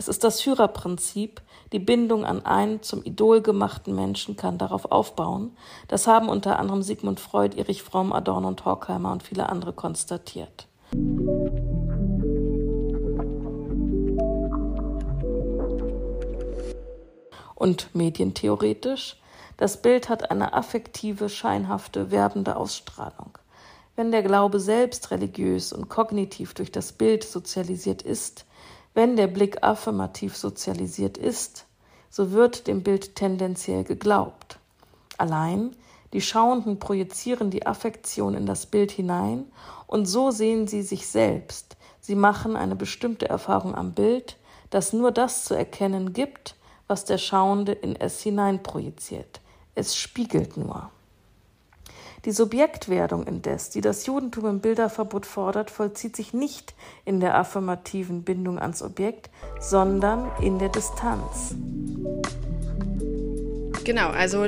Es 0.00 0.08
ist 0.08 0.24
das 0.24 0.40
Führerprinzip, 0.40 1.42
die 1.74 1.78
Bindung 1.78 2.24
an 2.24 2.46
einen 2.46 2.82
zum 2.82 3.04
Idol 3.04 3.42
gemachten 3.42 3.94
Menschen 3.94 4.34
kann 4.34 4.56
darauf 4.56 4.90
aufbauen. 4.90 5.54
Das 5.88 6.06
haben 6.06 6.30
unter 6.30 6.58
anderem 6.58 6.82
Sigmund 6.82 7.20
Freud, 7.20 7.54
Erich 7.58 7.82
Fromm, 7.82 8.14
Adorno 8.14 8.48
und 8.48 8.64
Horkheimer 8.64 9.12
und 9.12 9.22
viele 9.22 9.50
andere 9.50 9.74
konstatiert. 9.74 10.68
Und 17.54 17.94
medientheoretisch, 17.94 19.20
das 19.58 19.82
Bild 19.82 20.08
hat 20.08 20.30
eine 20.30 20.54
affektive, 20.54 21.28
scheinhafte, 21.28 22.10
werbende 22.10 22.56
Ausstrahlung. 22.56 23.36
Wenn 23.96 24.12
der 24.12 24.22
Glaube 24.22 24.60
selbst 24.60 25.10
religiös 25.10 25.74
und 25.74 25.90
kognitiv 25.90 26.54
durch 26.54 26.72
das 26.72 26.92
Bild 26.92 27.22
sozialisiert 27.22 28.00
ist, 28.00 28.46
wenn 28.94 29.16
der 29.16 29.26
Blick 29.26 29.62
affirmativ 29.62 30.36
sozialisiert 30.36 31.18
ist, 31.18 31.66
so 32.10 32.32
wird 32.32 32.66
dem 32.66 32.82
Bild 32.82 33.14
tendenziell 33.14 33.84
geglaubt. 33.84 34.58
Allein 35.18 35.76
die 36.12 36.20
Schauenden 36.20 36.78
projizieren 36.80 37.50
die 37.50 37.66
Affektion 37.66 38.34
in 38.34 38.46
das 38.46 38.66
Bild 38.66 38.90
hinein 38.90 39.44
und 39.86 40.06
so 40.06 40.30
sehen 40.30 40.66
sie 40.66 40.82
sich 40.82 41.06
selbst. 41.06 41.76
Sie 42.00 42.16
machen 42.16 42.56
eine 42.56 42.74
bestimmte 42.74 43.28
Erfahrung 43.28 43.74
am 43.74 43.92
Bild, 43.92 44.36
das 44.70 44.92
nur 44.92 45.12
das 45.12 45.44
zu 45.44 45.54
erkennen 45.54 46.12
gibt, 46.12 46.56
was 46.88 47.04
der 47.04 47.18
Schauende 47.18 47.72
in 47.72 47.94
es 47.94 48.20
hineinprojiziert. 48.20 49.40
Es 49.76 49.96
spiegelt 49.96 50.56
nur. 50.56 50.90
Die 52.26 52.32
Subjektwerdung 52.32 53.26
indes, 53.26 53.70
die 53.70 53.80
das 53.80 54.04
Judentum 54.04 54.44
im 54.44 54.60
Bilderverbot 54.60 55.24
fordert, 55.24 55.70
vollzieht 55.70 56.14
sich 56.14 56.34
nicht 56.34 56.74
in 57.06 57.18
der 57.18 57.34
affirmativen 57.34 58.24
Bindung 58.24 58.58
ans 58.58 58.82
Objekt, 58.82 59.30
sondern 59.58 60.30
in 60.42 60.58
der 60.58 60.68
Distanz. 60.68 61.54
Genau, 63.84 64.08
also 64.08 64.46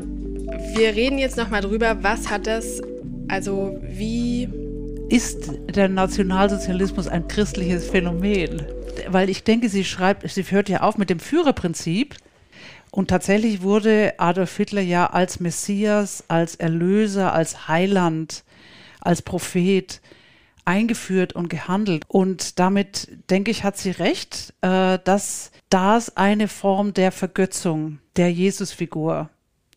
wir 0.75 0.95
reden 0.95 1.17
jetzt 1.17 1.39
nochmal 1.39 1.63
drüber, 1.63 2.03
was 2.03 2.29
hat 2.29 2.47
das, 2.47 2.83
also 3.29 3.79
wie 3.83 4.51
Ist 5.09 5.51
der 5.75 5.89
Nationalsozialismus 5.89 7.09
ein 7.09 7.27
christliches 7.27 7.89
Phänomen? 7.89 8.67
Weil 9.09 9.31
ich 9.31 9.45
denke, 9.45 9.71
sie 9.71 9.85
schreibt, 9.85 10.29
sie 10.29 10.43
hört 10.43 10.69
ja 10.69 10.83
auf 10.83 10.99
mit 10.99 11.09
dem 11.09 11.21
Führerprinzip. 11.21 12.17
Und 12.93 13.09
tatsächlich 13.09 13.63
wurde 13.63 14.15
Adolf 14.19 14.57
Hitler 14.57 14.83
ja 14.83 15.07
als 15.07 15.41
Messias, 15.41 16.23
als 16.29 16.55
Erlöser, 16.57 17.33
als 17.33 17.67
Heiland, 17.67 18.45
als 19.01 19.23
Prophet 19.23 20.03
eingeführt 20.67 21.33
und 21.33 21.49
gehandelt. 21.49 22.05
Und 22.07 22.59
damit, 22.59 23.09
denke 23.31 23.51
ich, 23.51 23.65
hat 23.65 23.79
sie 23.79 23.93
recht, 23.93 24.53
äh, 24.61 24.99
dass 25.03 25.53
das 25.71 26.19
eine 26.19 26.49
Form 26.49 26.93
der 26.93 27.13
Vergötzung 27.13 27.99
der 28.17 28.31
Jesusfigur 28.31 29.31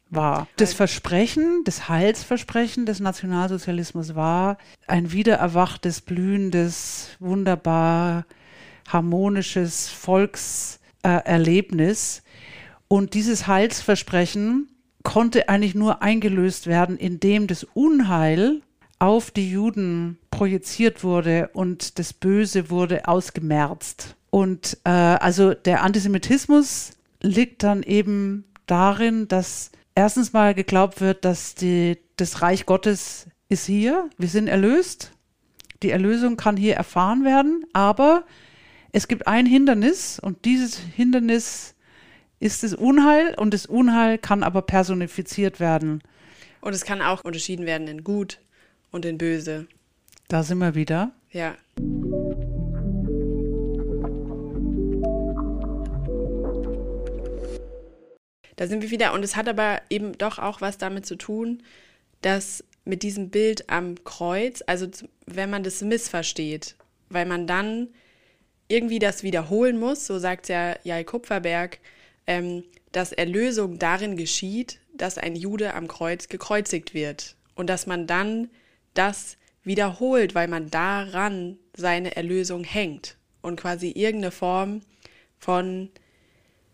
war. 0.10 0.50
Das 0.58 0.74
Versprechen, 0.74 1.62
das 1.64 1.88
Heilsversprechen 1.88 2.86
des 2.86 3.00
Nationalsozialismus 3.00 4.16
war 4.16 4.58
ein 4.88 5.14
wiedererwachtes, 5.14 6.02
blühendes, 6.02 7.12
wunderbar 7.20 8.26
harmonisches 8.90 9.88
Volkserlebnis. 9.88 12.24
Und 12.88 13.14
dieses 13.14 13.48
Heilsversprechen 13.48 14.70
konnte 15.04 15.50
eigentlich 15.50 15.76
nur 15.76 16.02
eingelöst 16.02 16.68
werden, 16.68 16.98
indem 16.98 17.48
das 17.48 17.64
Unheil 17.64 18.62
auf 19.00 19.32
die 19.32 19.52
Juden 19.52 20.18
projiziert 20.32 21.04
wurde 21.04 21.50
und 21.54 22.00
das 22.00 22.14
Böse 22.14 22.70
wurde 22.70 23.08
ausgemerzt. 23.08 24.16
Und 24.30 24.78
äh, 24.84 24.90
also 24.90 25.54
der 25.54 25.84
Antisemitismus 25.84 26.92
liegt 27.22 27.64
dann 27.64 27.84
eben 27.84 28.46
darin, 28.66 29.28
dass 29.28 29.72
erstens 29.96 30.34
mal 30.34 30.54
geglaubt 30.54 31.02
wird, 31.02 31.26
dass 31.26 31.56
die, 31.56 31.98
das 32.18 32.42
Reich 32.42 32.66
Gottes 32.66 33.28
ist 33.48 33.66
hier, 33.66 34.10
wir 34.18 34.28
sind 34.28 34.48
erlöst, 34.48 35.12
die 35.84 35.92
Erlösung 35.92 36.36
kann 36.36 36.58
hier 36.58 36.76
erfahren 36.76 37.24
werden, 37.24 37.66
aber 37.74 38.24
es 38.92 39.08
gibt 39.08 39.28
ein 39.28 39.46
Hindernis 39.46 40.20
und 40.20 40.46
dieses 40.46 40.78
Hindernis 40.78 41.75
ist 42.40 42.64
das 42.64 42.74
Unheil 42.74 43.34
und 43.36 43.54
das 43.54 43.66
Unheil 43.66 44.18
kann 44.18 44.44
aber 44.44 44.62
personifiziert 44.62 45.60
werden. 45.60 46.02
Und 46.62 46.74
es 46.74 46.84
kann 46.84 47.02
auch 47.02 47.24
unterschieden 47.24 47.66
werden 47.66 47.88
in 47.88 48.04
gut 48.04 48.40
und 48.92 49.06
in 49.06 49.18
böse. 49.18 49.68
Da 50.28 50.44
sind 50.44 50.58
wir 50.58 50.76
wieder. 50.76 51.12
Ja. 51.32 51.56
Da 58.56 58.68
sind 58.68 58.82
wir 58.82 58.90
wieder. 58.90 59.14
Und 59.14 59.24
es 59.24 59.36
hat 59.36 59.48
aber 59.48 59.82
eben 59.90 60.18
doch 60.18 60.40
auch 60.40 60.62
was 60.62 60.78
damit 60.78 61.06
zu 61.06 61.16
tun, 61.16 61.62
dass 62.22 62.64
mit 62.86 63.04
diesem 63.04 63.30
Bild 63.30 63.70
am 63.70 64.04
Kreuz, 64.04 64.64
also 64.66 64.88
wenn 65.26 65.50
man 65.50 65.64
das 65.64 65.82
missversteht, 65.82 66.76
weil 67.10 67.26
man 67.26 67.48
dann 67.48 67.90
irgendwie 68.68 69.00
das 69.00 69.24
wiederholen 69.24 69.78
muss, 69.78 70.08
so 70.08 70.18
sagt 70.18 70.50
ja 70.50 70.76
Jai 70.84 71.04
Kupferberg, 71.04 71.80
ähm, 72.28 72.64
dass 72.92 73.12
Erlösung 73.12 73.80
darin 73.80 74.18
geschieht, 74.18 74.80
dass 74.94 75.18
ein 75.18 75.36
Jude 75.36 75.74
am 75.74 75.88
Kreuz 75.88 76.28
gekreuzigt 76.28 76.94
wird 76.94 77.36
und 77.56 77.70
dass 77.70 77.88
man 77.88 78.08
dann 78.08 78.50
das 78.94 79.38
wiederholt, 79.64 80.36
weil 80.36 80.48
man 80.48 80.70
daran 80.70 81.58
seine 81.76 82.16
Erlösung 82.16 82.64
hängt 82.64 83.18
und 83.42 83.60
quasi 83.60 83.92
irgendeine 83.92 84.32
Form 84.32 84.82
von 85.38 85.90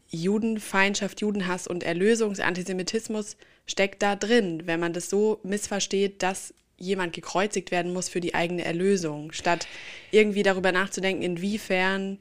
Judenfeindschaft, 0.10 1.22
Judenhass 1.22 1.68
und 1.68 1.84
Erlösungsantisemitismus 1.84 3.38
steckt 3.66 4.02
da 4.02 4.16
drin, 4.16 4.64
wenn 4.66 4.80
man 4.80 4.94
das 4.94 5.10
so 5.10 5.40
missversteht, 5.44 6.22
dass 6.22 6.54
jemand 6.78 7.14
gekreuzigt 7.14 7.72
werden 7.72 7.94
muss 7.94 8.10
für 8.10 8.20
die 8.20 8.34
eigene 8.34 8.66
Erlösung, 8.66 9.32
statt 9.32 9.68
irgendwie 10.12 10.44
darüber 10.44 10.72
nachzudenken, 10.72 11.24
inwiefern 11.24 12.20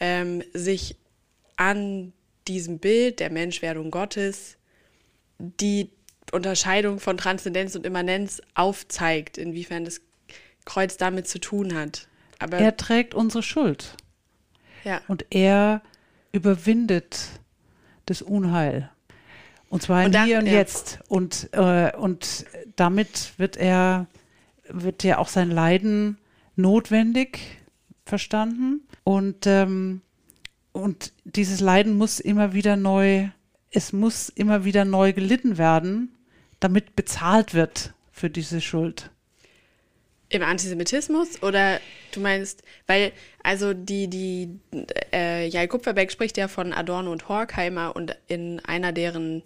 ähm, 0.00 0.42
sich 0.52 0.96
an 1.56 2.12
diesem 2.48 2.78
Bild 2.78 3.20
der 3.20 3.30
Menschwerdung 3.30 3.90
Gottes 3.90 4.56
die 5.38 5.90
Unterscheidung 6.30 7.00
von 7.00 7.16
Transzendenz 7.16 7.74
und 7.74 7.84
Immanenz 7.84 8.40
aufzeigt, 8.54 9.38
inwiefern 9.38 9.84
das 9.84 10.00
Kreuz 10.64 10.96
damit 10.96 11.28
zu 11.28 11.38
tun 11.38 11.74
hat. 11.74 12.08
Aber 12.38 12.58
er 12.58 12.76
trägt 12.76 13.14
unsere 13.14 13.42
Schuld. 13.42 13.96
Ja. 14.84 15.00
Und 15.08 15.26
er 15.30 15.82
überwindet 16.32 17.28
das 18.06 18.22
Unheil. 18.22 18.90
Und 19.68 19.82
zwar 19.82 20.04
und 20.04 20.24
hier 20.24 20.38
und 20.38 20.46
ja. 20.46 20.52
jetzt. 20.52 21.00
Und, 21.08 21.48
äh, 21.52 21.92
und 21.96 22.46
damit 22.76 23.32
wird 23.38 23.56
er, 23.56 24.06
wird 24.68 25.02
ja 25.04 25.18
auch 25.18 25.28
sein 25.28 25.50
Leiden 25.50 26.18
notwendig 26.56 27.38
verstanden. 28.04 28.86
Und, 29.04 29.46
ähm, 29.46 30.02
und 30.72 31.12
dieses 31.24 31.60
Leiden 31.60 31.96
muss 31.96 32.20
immer 32.20 32.54
wieder 32.54 32.76
neu, 32.76 33.28
es 33.70 33.92
muss 33.92 34.28
immer 34.28 34.64
wieder 34.64 34.84
neu 34.84 35.12
gelitten 35.12 35.58
werden, 35.58 36.16
damit 36.60 36.96
bezahlt 36.96 37.54
wird 37.54 37.92
für 38.10 38.30
diese 38.30 38.60
Schuld. 38.60 39.10
Im 40.28 40.42
Antisemitismus 40.42 41.42
oder 41.42 41.78
du 42.12 42.20
meinst, 42.20 42.62
weil 42.86 43.12
also 43.42 43.74
die, 43.74 44.08
die, 44.08 44.58
äh, 45.12 45.46
Jai 45.46 45.66
Kupferbeck 45.66 46.10
spricht 46.10 46.38
ja 46.38 46.48
von 46.48 46.72
Adorno 46.72 47.12
und 47.12 47.28
Horkheimer 47.28 47.94
und 47.94 48.16
in 48.28 48.60
einer 48.60 48.92
deren, 48.92 49.42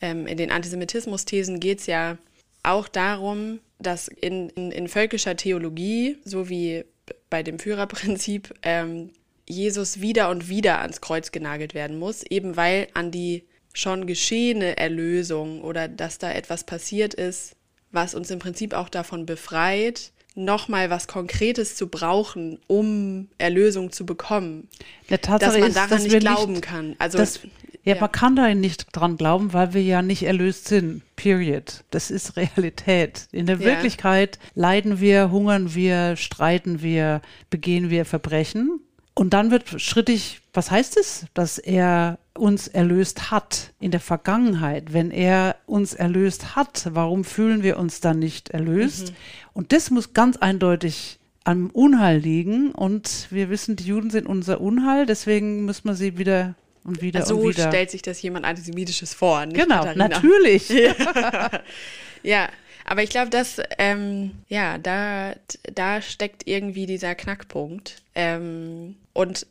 ähm, 0.00 0.28
in 0.28 0.36
den 0.36 0.52
Antisemitismus-Thesen 0.52 1.58
geht 1.58 1.80
es 1.80 1.86
ja 1.86 2.18
auch 2.62 2.86
darum, 2.86 3.58
dass 3.80 4.06
in, 4.06 4.48
in, 4.50 4.70
in, 4.70 4.86
völkischer 4.86 5.36
Theologie, 5.36 6.18
so 6.24 6.48
wie 6.48 6.84
bei 7.28 7.42
dem 7.42 7.58
Führerprinzip, 7.58 8.54
ähm, 8.62 9.10
Jesus 9.48 10.00
wieder 10.00 10.30
und 10.30 10.48
wieder 10.48 10.80
ans 10.80 11.00
Kreuz 11.00 11.32
genagelt 11.32 11.74
werden 11.74 11.98
muss, 11.98 12.22
eben 12.22 12.56
weil 12.56 12.88
an 12.94 13.10
die 13.10 13.44
schon 13.74 14.06
geschehene 14.06 14.76
Erlösung 14.76 15.62
oder 15.62 15.88
dass 15.88 16.18
da 16.18 16.30
etwas 16.30 16.64
passiert 16.64 17.14
ist, 17.14 17.56
was 17.90 18.14
uns 18.14 18.30
im 18.30 18.38
Prinzip 18.38 18.74
auch 18.74 18.88
davon 18.88 19.26
befreit, 19.26 20.12
nochmal 20.34 20.90
was 20.90 21.08
Konkretes 21.08 21.76
zu 21.76 21.88
brauchen, 21.88 22.58
um 22.66 23.28
Erlösung 23.38 23.92
zu 23.92 24.06
bekommen. 24.06 24.68
Der 25.10 25.20
Tatsache 25.20 25.52
dass 25.52 25.60
man 25.60 25.74
daran 25.74 25.98
ist, 25.98 26.12
nicht 26.12 26.20
glauben 26.20 26.52
nicht, 26.52 26.64
kann. 26.64 26.96
Also 26.98 27.18
das, 27.18 27.40
ja, 27.84 27.94
ja, 27.94 28.00
man 28.00 28.12
kann 28.12 28.36
da 28.36 28.54
nicht 28.54 28.86
dran 28.92 29.16
glauben, 29.16 29.52
weil 29.52 29.74
wir 29.74 29.82
ja 29.82 30.02
nicht 30.02 30.22
erlöst 30.22 30.68
sind. 30.68 31.02
Period. 31.16 31.84
Das 31.90 32.10
ist 32.10 32.36
Realität. 32.36 33.28
In 33.32 33.46
der 33.46 33.58
ja. 33.58 33.64
Wirklichkeit 33.64 34.38
leiden 34.54 35.00
wir, 35.00 35.30
hungern 35.30 35.74
wir, 35.74 36.16
streiten 36.16 36.82
wir, 36.82 37.20
begehen 37.50 37.90
wir 37.90 38.04
Verbrechen. 38.04 38.80
Und 39.14 39.34
dann 39.34 39.50
wird 39.50 39.80
schrittig, 39.80 40.40
was 40.54 40.70
heißt 40.70 40.96
es, 40.96 41.26
dass 41.34 41.58
er 41.58 42.18
uns 42.34 42.66
erlöst 42.66 43.30
hat 43.30 43.72
in 43.78 43.90
der 43.90 44.00
Vergangenheit? 44.00 44.92
Wenn 44.92 45.10
er 45.10 45.56
uns 45.66 45.92
erlöst 45.94 46.56
hat, 46.56 46.88
warum 46.92 47.24
fühlen 47.24 47.62
wir 47.62 47.78
uns 47.78 48.00
dann 48.00 48.18
nicht 48.18 48.50
erlöst? 48.50 49.10
Mhm. 49.10 49.16
Und 49.52 49.72
das 49.72 49.90
muss 49.90 50.14
ganz 50.14 50.38
eindeutig 50.38 51.18
am 51.44 51.70
Unheil 51.70 52.18
liegen. 52.18 52.72
Und 52.72 53.26
wir 53.30 53.50
wissen, 53.50 53.76
die 53.76 53.84
Juden 53.84 54.10
sind 54.10 54.26
unser 54.26 54.60
Unheil, 54.60 55.06
deswegen 55.06 55.64
müssen 55.64 55.88
wir 55.88 55.94
sie 55.94 56.16
wieder 56.18 56.54
und 56.84 57.02
wieder 57.02 57.20
also 57.20 57.36
und 57.36 57.48
wieder. 57.48 57.64
So 57.64 57.68
stellt 57.68 57.90
sich 57.90 58.02
das 58.02 58.20
jemand 58.22 58.44
Antisemitisches 58.44 59.14
vor, 59.14 59.46
Genau, 59.46 59.76
Katharina? 59.84 60.08
natürlich. 60.08 60.68
ja, 62.22 62.48
aber 62.84 63.02
ich 63.02 63.10
glaube, 63.10 63.30
dass, 63.30 63.60
ähm, 63.78 64.32
ja, 64.48 64.78
da, 64.78 65.34
da 65.72 66.02
steckt 66.02 66.46
irgendwie 66.46 66.86
dieser 66.86 67.14
Knackpunkt. 67.14 68.02
Ähm, 68.14 68.96
und 69.12 69.46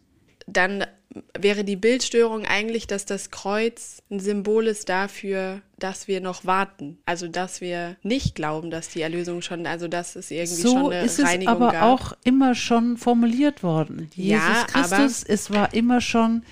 dann 0.47 0.85
wäre 1.37 1.63
die 1.63 1.75
Bildstörung 1.75 2.45
eigentlich, 2.45 2.87
dass 2.87 3.05
das 3.05 3.31
Kreuz 3.31 4.01
ein 4.09 4.19
Symbol 4.19 4.67
ist 4.67 4.87
dafür, 4.89 5.61
dass 5.77 6.07
wir 6.07 6.21
noch 6.21 6.45
warten. 6.45 6.99
Also, 7.05 7.27
dass 7.27 7.59
wir 7.59 7.97
nicht 8.01 8.35
glauben, 8.35 8.71
dass 8.71 8.89
die 8.89 9.01
Erlösung 9.01 9.41
schon, 9.41 9.65
also, 9.65 9.87
dass 9.87 10.15
es 10.15 10.31
irgendwie 10.31 10.61
so 10.61 10.71
schon 10.71 10.91
eine 10.93 11.03
ist 11.03 11.19
es 11.19 11.25
Reinigung 11.25 11.55
aber 11.55 11.71
gab. 11.71 11.83
auch 11.83 12.13
immer 12.23 12.55
schon 12.55 12.97
formuliert 12.97 13.63
worden. 13.63 14.09
Jesus 14.13 14.41
Ja, 14.41 14.65
Christus, 14.71 15.23
es 15.23 15.51
war 15.51 15.73
immer 15.73 15.99
schon, 15.99 16.43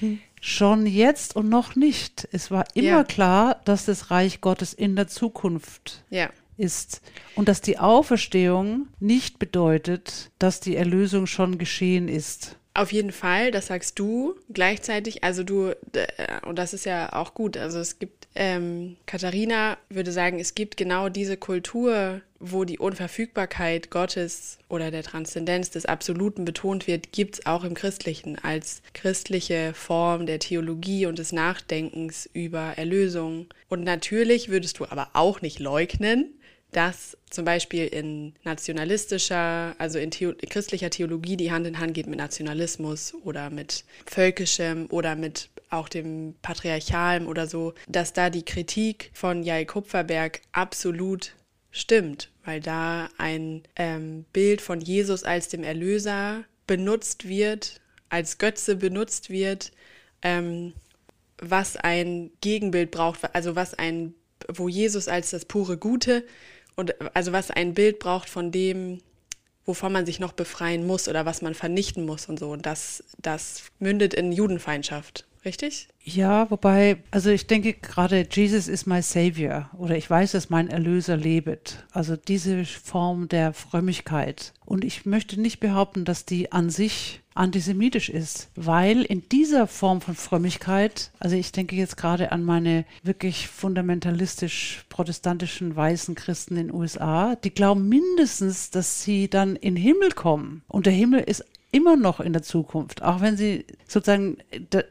schon 0.41 0.85
jetzt 0.85 1.35
und 1.35 1.49
noch 1.49 1.75
nicht. 1.75 2.27
Es 2.31 2.51
war 2.51 2.65
immer 2.73 2.87
Ja. 2.87 3.03
klar, 3.03 3.61
dass 3.65 3.85
das 3.85 4.11
Reich 4.11 4.41
Gottes 4.41 4.73
in 4.73 4.95
der 4.95 5.07
Zukunft 5.07 6.03
Ja. 6.09 6.29
ist 6.57 7.01
und 7.35 7.47
dass 7.49 7.61
die 7.61 7.77
Auferstehung 7.79 8.87
nicht 8.99 9.39
bedeutet, 9.39 10.31
dass 10.39 10.59
die 10.59 10.75
Erlösung 10.75 11.25
schon 11.27 11.57
geschehen 11.57 12.07
ist. 12.07 12.55
Auf 12.73 12.91
jeden 12.93 13.11
Fall, 13.11 13.51
das 13.51 13.67
sagst 13.67 13.97
du. 13.99 14.35
Gleichzeitig, 14.53 15.23
also 15.23 15.43
du, 15.43 15.69
äh, 15.93 16.05
und 16.45 16.57
das 16.57 16.73
ist 16.73 16.85
ja 16.85 17.11
auch 17.13 17.33
gut, 17.33 17.57
also 17.57 17.79
es 17.79 17.99
gibt, 17.99 18.27
ähm, 18.35 18.95
Katharina 19.05 19.77
würde 19.89 20.11
sagen, 20.11 20.39
es 20.39 20.55
gibt 20.55 20.77
genau 20.77 21.09
diese 21.09 21.35
Kultur, 21.35 22.21
wo 22.39 22.63
die 22.63 22.79
Unverfügbarkeit 22.79 23.89
Gottes 23.89 24.59
oder 24.69 24.91
der 24.91 25.03
Transzendenz 25.03 25.69
des 25.69 25.85
Absoluten 25.85 26.45
betont 26.45 26.87
wird, 26.87 27.11
gibt 27.11 27.35
es 27.35 27.45
auch 27.45 27.63
im 27.63 27.73
Christlichen 27.73 28.37
als 28.39 28.81
christliche 28.93 29.73
Form 29.73 30.25
der 30.25 30.39
Theologie 30.39 31.05
und 31.05 31.19
des 31.19 31.31
Nachdenkens 31.31 32.29
über 32.33 32.73
Erlösung. 32.77 33.47
Und 33.67 33.83
natürlich 33.83 34.49
würdest 34.49 34.79
du 34.79 34.85
aber 34.85 35.09
auch 35.13 35.41
nicht 35.41 35.59
leugnen, 35.59 36.33
dass 36.71 37.17
zum 37.29 37.45
Beispiel 37.45 37.85
in 37.87 38.33
nationalistischer, 38.43 39.75
also 39.77 39.97
in 39.97 40.11
Theo 40.11 40.33
christlicher 40.49 40.89
Theologie, 40.89 41.35
die 41.35 41.51
Hand 41.51 41.65
in 41.65 41.79
Hand 41.79 41.93
geht 41.93 42.07
mit 42.07 42.19
Nationalismus 42.19 43.15
oder 43.23 43.49
mit 43.49 43.85
völkischem 44.05 44.85
oder 44.89 45.15
mit 45.15 45.49
auch 45.71 45.89
dem 45.89 46.35
Patriarchalem 46.41 47.27
oder 47.27 47.47
so, 47.47 47.73
dass 47.87 48.13
da 48.13 48.29
die 48.29 48.45
Kritik 48.45 49.11
von 49.13 49.43
Jai 49.43 49.65
Kupferberg 49.65 50.41
absolut 50.51 51.33
stimmt, 51.71 52.29
weil 52.45 52.59
da 52.59 53.09
ein 53.17 53.63
ähm, 53.75 54.25
Bild 54.33 54.61
von 54.61 54.81
Jesus 54.81 55.23
als 55.23 55.49
dem 55.49 55.63
Erlöser 55.63 56.43
benutzt 56.67 57.27
wird, 57.27 57.81
als 58.09 58.37
Götze 58.37 58.75
benutzt 58.75 59.29
wird, 59.29 59.71
ähm, 60.21 60.73
was 61.37 61.77
ein 61.77 62.31
Gegenbild 62.41 62.91
braucht, 62.91 63.33
also 63.33 63.55
was 63.55 63.73
ein 63.73 64.13
wo 64.47 64.69
Jesus 64.69 65.07
als 65.07 65.31
das 65.31 65.45
pure 65.45 65.77
Gute 65.77 66.25
und 66.75 66.95
also 67.15 67.31
was 67.31 67.51
ein 67.51 67.73
Bild 67.73 67.99
braucht 67.99 68.29
von 68.29 68.51
dem, 68.51 69.01
wovon 69.65 69.91
man 69.91 70.05
sich 70.05 70.19
noch 70.19 70.33
befreien 70.33 70.87
muss 70.87 71.07
oder 71.07 71.25
was 71.25 71.41
man 71.41 71.53
vernichten 71.53 72.05
muss 72.05 72.27
und 72.27 72.39
so. 72.39 72.51
Und 72.51 72.65
das, 72.65 73.03
das 73.17 73.63
mündet 73.79 74.13
in 74.13 74.31
Judenfeindschaft, 74.31 75.25
richtig? 75.45 75.87
Ja, 76.03 76.49
wobei, 76.49 76.97
also 77.11 77.29
ich 77.29 77.47
denke 77.47 77.73
gerade, 77.73 78.27
Jesus 78.29 78.67
is 78.67 78.85
my 78.85 79.01
Savior 79.01 79.69
oder 79.77 79.95
ich 79.95 80.09
weiß, 80.09 80.31
dass 80.31 80.49
mein 80.49 80.69
Erlöser 80.69 81.17
lebet. 81.17 81.85
Also 81.91 82.15
diese 82.15 82.65
Form 82.65 83.27
der 83.27 83.53
Frömmigkeit. 83.53 84.53
Und 84.65 84.83
ich 84.83 85.05
möchte 85.05 85.39
nicht 85.39 85.59
behaupten, 85.59 86.05
dass 86.05 86.25
die 86.25 86.51
an 86.51 86.69
sich 86.69 87.21
antisemitisch 87.39 88.09
ist, 88.09 88.49
weil 88.55 89.01
in 89.03 89.29
dieser 89.29 89.65
Form 89.65 90.01
von 90.01 90.13
Frömmigkeit, 90.15 91.11
also 91.19 91.37
ich 91.37 91.53
denke 91.53 91.75
jetzt 91.75 91.95
gerade 91.95 92.33
an 92.33 92.43
meine 92.43 92.85
wirklich 93.01 93.47
fundamentalistisch 93.47 94.83
protestantischen 94.89 95.75
weißen 95.75 96.15
Christen 96.15 96.57
in 96.57 96.67
den 96.67 96.75
USA, 96.75 97.35
die 97.35 97.51
glauben 97.51 97.87
mindestens, 97.87 98.71
dass 98.71 99.03
sie 99.03 99.29
dann 99.29 99.55
in 99.55 99.75
den 99.75 99.83
Himmel 99.83 100.11
kommen. 100.11 100.63
Und 100.67 100.85
der 100.85 100.93
Himmel 100.93 101.21
ist 101.21 101.45
immer 101.71 101.95
noch 101.95 102.19
in 102.19 102.33
der 102.33 102.41
Zukunft, 102.41 103.03
auch 103.03 103.21
wenn 103.21 103.37
sie 103.37 103.65
sozusagen, 103.87 104.37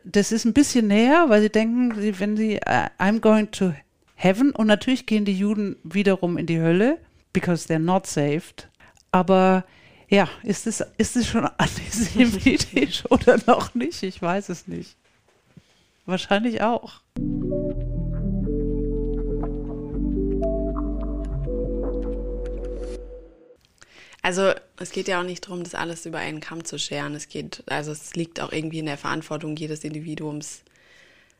das 0.04 0.32
ist 0.32 0.44
ein 0.44 0.52
bisschen 0.52 0.86
näher, 0.86 1.28
weil 1.28 1.42
sie 1.42 1.50
denken, 1.50 1.92
wenn 2.18 2.36
sie, 2.36 2.56
uh, 2.56 2.88
I'm 2.98 3.20
going 3.20 3.50
to 3.52 3.72
heaven, 4.14 4.52
und 4.52 4.66
natürlich 4.66 5.06
gehen 5.06 5.24
die 5.24 5.36
Juden 5.36 5.76
wiederum 5.82 6.38
in 6.38 6.46
die 6.46 6.60
Hölle, 6.60 6.98
because 7.32 7.68
they're 7.68 7.78
not 7.78 8.06
saved, 8.06 8.68
aber 9.10 9.64
ja, 10.08 10.28
ist 10.42 10.66
es, 10.66 10.84
ist 10.96 11.16
es 11.16 11.26
schon 11.26 11.44
antisemitisch 11.58 13.04
oder 13.10 13.38
noch 13.46 13.74
nicht? 13.74 14.02
Ich 14.02 14.20
weiß 14.22 14.48
es 14.48 14.66
nicht. 14.66 14.96
Wahrscheinlich 16.06 16.62
auch. 16.62 17.02
Also 24.28 24.52
es 24.78 24.90
geht 24.90 25.08
ja 25.08 25.20
auch 25.20 25.24
nicht 25.24 25.46
darum, 25.46 25.64
das 25.64 25.74
alles 25.74 26.04
über 26.04 26.18
einen 26.18 26.40
Kamm 26.40 26.62
zu 26.62 26.78
scheren. 26.78 27.14
Es 27.14 27.30
geht, 27.30 27.62
also 27.64 27.92
es 27.92 28.14
liegt 28.14 28.40
auch 28.40 28.52
irgendwie 28.52 28.80
in 28.80 28.84
der 28.84 28.98
Verantwortung 28.98 29.56
jedes 29.56 29.84
Individuums 29.84 30.64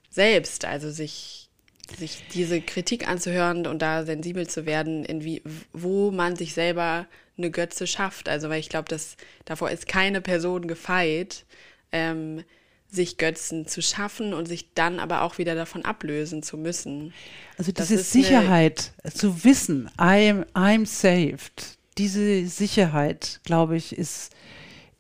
selbst, 0.09 0.65
also 0.65 0.91
sich, 0.91 1.51
sich 1.99 2.23
diese 2.33 2.63
Kritik 2.63 3.07
anzuhören 3.07 3.67
und 3.67 3.83
da 3.83 4.07
sensibel 4.07 4.49
zu 4.49 4.65
werden, 4.65 5.05
in 5.05 5.23
wie, 5.23 5.43
wo 5.75 6.11
man 6.11 6.35
sich 6.35 6.55
selber 6.55 7.05
eine 7.37 7.51
Götze 7.51 7.87
schafft. 7.87 8.27
Also 8.27 8.49
weil 8.49 8.61
ich 8.61 8.71
glaube, 8.71 8.89
dass 8.89 9.19
davor 9.45 9.71
ist 9.71 9.87
keine 9.87 10.23
Person 10.23 10.67
gefeit, 10.67 11.45
ähm, 11.93 12.43
sich 12.91 13.19
Götzen 13.19 13.67
zu 13.67 13.83
schaffen 13.83 14.33
und 14.33 14.49
sich 14.49 14.73
dann 14.73 14.99
aber 14.99 15.21
auch 15.21 15.37
wieder 15.37 15.55
davon 15.55 15.85
ablösen 15.85 16.43
zu 16.43 16.57
müssen. 16.57 17.13
Also 17.59 17.71
diese 17.71 17.99
Sicherheit 17.99 18.95
zu 19.13 19.45
wissen, 19.45 19.91
I'm, 19.99 20.47
I'm 20.55 20.87
saved, 20.87 21.78
diese 21.99 22.47
Sicherheit, 22.47 23.41
glaube 23.45 23.77
ich, 23.77 23.97
ist 23.97 24.33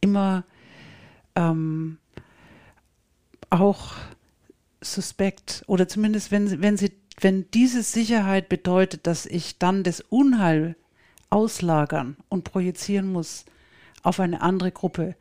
immer 0.01 0.45
ähm, 1.35 1.99
auch 3.51 3.95
suspekt. 4.81 5.65
Oder 5.67 5.89
zumindest, 5.89 6.31
wenn, 6.31 6.61
wenn, 6.61 6.77
sie, 6.77 6.93
wenn 7.21 7.51
diese 7.53 7.83
Sicherheit 7.83 8.49
bedeutet, 8.49 9.07
dass 9.07 9.27
ich 9.27 9.59
dann 9.59 9.83
das 9.85 10.01
Unheil 10.01 10.77
auslagern 11.31 12.17
und 12.29 12.45
projizieren 12.45 13.13
muss 13.13 13.45
auf 14.03 14.21
eine 14.21 14.41
andere 14.41 14.73
Gruppe, 14.73 15.15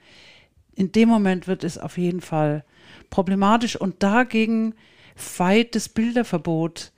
in 0.75 0.91
dem 0.91 1.09
Moment 1.09 1.47
wird 1.47 1.63
es 1.63 1.77
auf 1.77 1.97
jeden 1.97 2.21
Fall 2.21 2.63
problematisch. 3.09 3.75
Und 3.75 4.03
dagegen 4.03 4.75
feit 5.15 5.73
das 5.75 5.89
Bilderverbot, 5.89 6.91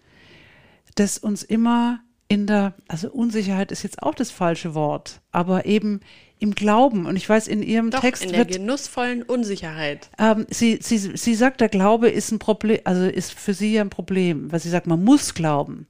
das 0.96 1.18
uns 1.18 1.44
immer 1.44 2.02
in 2.30 2.46
der, 2.46 2.76
also 2.88 3.12
Unsicherheit 3.12 3.72
ist 3.72 3.84
jetzt 3.84 4.04
auch 4.04 4.14
das 4.14 4.30
falsche 4.32 4.76
Wort, 4.76 5.20
aber 5.32 5.66
eben 5.66 6.00
im 6.38 6.54
Glauben. 6.54 7.08
Und 7.08 7.16
ich 7.16 7.28
weiß, 7.28 7.48
in 7.48 7.64
ihrem 7.64 7.90
Doch, 7.90 8.00
Text 8.00 8.24
in 8.24 8.30
der 8.30 8.40
wird, 8.40 8.52
genussvollen 8.54 9.24
Unsicherheit. 9.24 10.10
Ähm, 10.18 10.46
sie, 10.50 10.80
sie, 10.82 10.98
sie 10.98 11.36
sagt, 11.36 11.60
der 11.60 11.70
Glaube 11.70 12.08
ist 12.08 12.32
ein 12.32 12.40
Problem, 12.40 12.80
also 12.84 13.06
ist 13.06 13.34
für 13.34 13.56
sie 13.56 13.74
ja 13.74 13.82
ein 13.82 13.90
Problem, 13.90 14.52
weil 14.52 14.60
sie 14.60 14.70
sagt, 14.70 14.86
man 14.86 15.04
muss 15.04 15.34
glauben. 15.34 15.88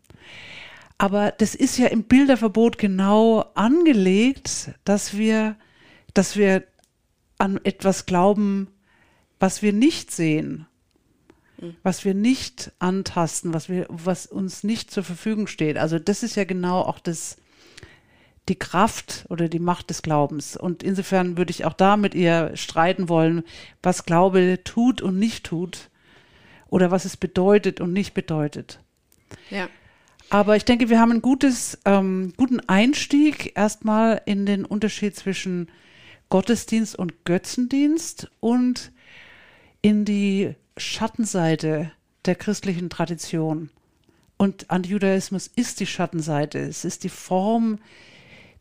Aber 0.98 1.32
das 1.32 1.56
ist 1.56 1.78
ja 1.78 1.88
im 1.88 2.04
Bilderverbot 2.04 2.78
genau 2.78 3.46
angelegt, 3.54 4.72
dass 4.86 5.18
wir, 5.18 5.58
dass 6.14 6.38
wir 6.38 6.64
an 7.38 7.60
etwas 7.64 8.06
glauben, 8.06 8.70
was 9.40 9.62
wir 9.62 9.74
nicht 9.74 10.12
sehen 10.12 10.68
was 11.84 12.06
wir 12.06 12.14
nicht 12.14 12.72
antasten, 12.80 13.54
was 13.54 13.70
wir, 13.70 13.86
was 13.90 14.26
uns 14.26 14.64
nicht 14.64 14.92
zur 14.92 15.04
Verfügung 15.04 15.48
steht. 15.48 15.78
Also 15.78 16.00
das 16.00 16.24
ist 16.24 16.36
ja 16.36 16.44
genau 16.44 16.82
auch 16.82 17.00
das, 17.00 17.38
die 18.48 18.58
Kraft 18.58 19.26
oder 19.30 19.50
die 19.50 19.60
Macht 19.60 19.90
des 19.90 20.02
Glaubens. 20.02 20.58
Und 20.58 20.84
insofern 20.84 21.38
würde 21.38 21.52
ich 21.52 21.66
auch 21.66 21.74
da 21.74 21.98
mit 21.98 22.16
ihr 22.16 22.52
streiten 22.56 23.10
wollen, 23.10 23.44
was 23.84 24.06
Glaube 24.06 24.60
tut 24.64 25.02
und 25.02 25.20
nicht 25.20 25.46
tut 25.46 25.90
oder 26.68 26.92
was 26.92 27.06
es 27.06 27.18
bedeutet 27.18 27.82
und 27.82 27.94
nicht 27.94 28.14
bedeutet. 28.14 28.80
Ja. 29.50 29.68
Aber 30.30 30.56
ich 30.56 30.66
denke, 30.66 30.90
wir 30.90 31.00
haben 31.00 31.12
einen 31.12 31.22
gutes, 31.22 31.80
ähm, 31.86 32.34
guten 32.38 32.60
Einstieg 32.62 33.58
erstmal 33.58 34.22
in 34.26 34.46
den 34.46 34.64
Unterschied 34.64 35.16
zwischen 35.16 35.70
Gottesdienst 36.30 36.96
und 36.96 37.26
Götzendienst 37.26 38.30
und 38.40 38.92
in 39.82 40.06
die 40.06 40.56
Schattenseite 40.80 41.92
der 42.26 42.36
christlichen 42.36 42.90
Tradition. 42.90 43.70
Und 44.38 44.72
Antijudaismus 44.72 45.48
ist 45.48 45.80
die 45.80 45.86
Schattenseite. 45.86 46.60
Es 46.60 46.86
ist 46.86 47.04
die 47.04 47.10
Form, 47.10 47.80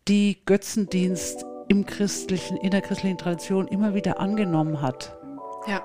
die 0.09 0.39
Götzendienst 0.45 1.45
im 1.69 1.87
christlichen, 1.87 2.57
in 2.59 2.71
der 2.71 2.81
christlichen 2.81 3.19
Tradition 3.19 3.69
immer 3.69 3.95
wieder 3.95 4.19
angenommen 4.19 4.83
hat. 4.83 5.17
Ja. 5.67 5.83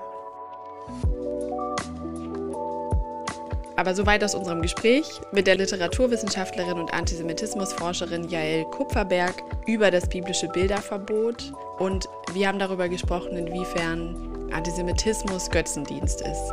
Aber 3.76 3.94
soweit 3.94 4.22
aus 4.24 4.34
unserem 4.34 4.62
Gespräch 4.62 5.06
mit 5.32 5.46
der 5.46 5.56
Literaturwissenschaftlerin 5.56 6.78
und 6.78 6.92
Antisemitismusforscherin 6.92 8.28
Jael 8.28 8.64
Kupferberg 8.64 9.42
über 9.66 9.90
das 9.90 10.08
biblische 10.08 10.48
Bilderverbot. 10.48 11.52
Und 11.78 12.08
wir 12.32 12.48
haben 12.48 12.58
darüber 12.58 12.88
gesprochen, 12.88 13.36
inwiefern 13.36 14.33
Antisemitismus 14.54 15.50
Götzendienst 15.50 16.20
ist. 16.20 16.52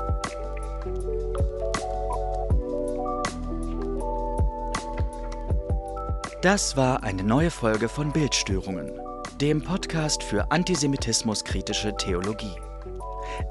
Das 6.42 6.76
war 6.76 7.04
eine 7.04 7.22
neue 7.22 7.52
Folge 7.52 7.88
von 7.88 8.12
Bildstörungen, 8.12 9.00
dem 9.40 9.62
Podcast 9.62 10.24
für 10.24 10.50
antisemitismuskritische 10.50 11.96
Theologie. 11.96 12.56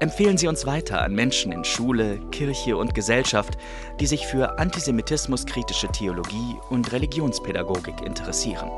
Empfehlen 0.01 0.37
Sie 0.37 0.49
uns 0.49 0.65
weiter 0.65 1.01
an 1.01 1.15
Menschen 1.15 1.53
in 1.53 1.63
Schule, 1.63 2.19
Kirche 2.31 2.75
und 2.75 2.93
Gesellschaft, 2.93 3.57
die 4.01 4.05
sich 4.05 4.27
für 4.27 4.59
antisemitismuskritische 4.59 5.87
Theologie 5.87 6.57
und 6.69 6.91
Religionspädagogik 6.91 8.01
interessieren. 8.01 8.69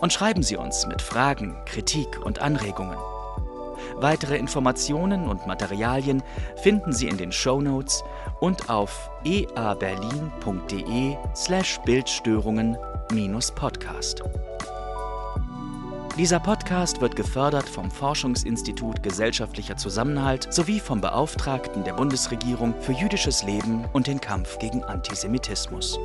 Und 0.00 0.14
schreiben 0.14 0.42
Sie 0.42 0.56
uns 0.56 0.86
mit 0.86 1.02
Fragen, 1.02 1.58
Kritik 1.66 2.24
und 2.24 2.38
Anregungen. 2.38 2.96
Weitere 4.00 4.36
Informationen 4.36 5.28
und 5.28 5.46
Materialien 5.46 6.22
finden 6.62 6.92
Sie 6.92 7.08
in 7.08 7.16
den 7.16 7.32
Show 7.32 7.60
Notes 7.60 8.04
und 8.40 8.70
auf 8.70 9.10
eaberlin.de 9.24 11.16
slash 11.34 11.80
Bildstörungen-podcast. 11.84 14.22
Dieser 16.16 16.38
Podcast 16.40 17.00
wird 17.00 17.16
gefördert 17.16 17.68
vom 17.68 17.90
Forschungsinstitut 17.90 19.02
Gesellschaftlicher 19.02 19.76
Zusammenhalt 19.76 20.52
sowie 20.52 20.80
vom 20.80 21.00
Beauftragten 21.00 21.84
der 21.84 21.92
Bundesregierung 21.92 22.74
für 22.80 22.92
jüdisches 22.92 23.44
Leben 23.44 23.84
und 23.92 24.06
den 24.06 24.20
Kampf 24.20 24.58
gegen 24.58 24.82
Antisemitismus. 24.82 25.98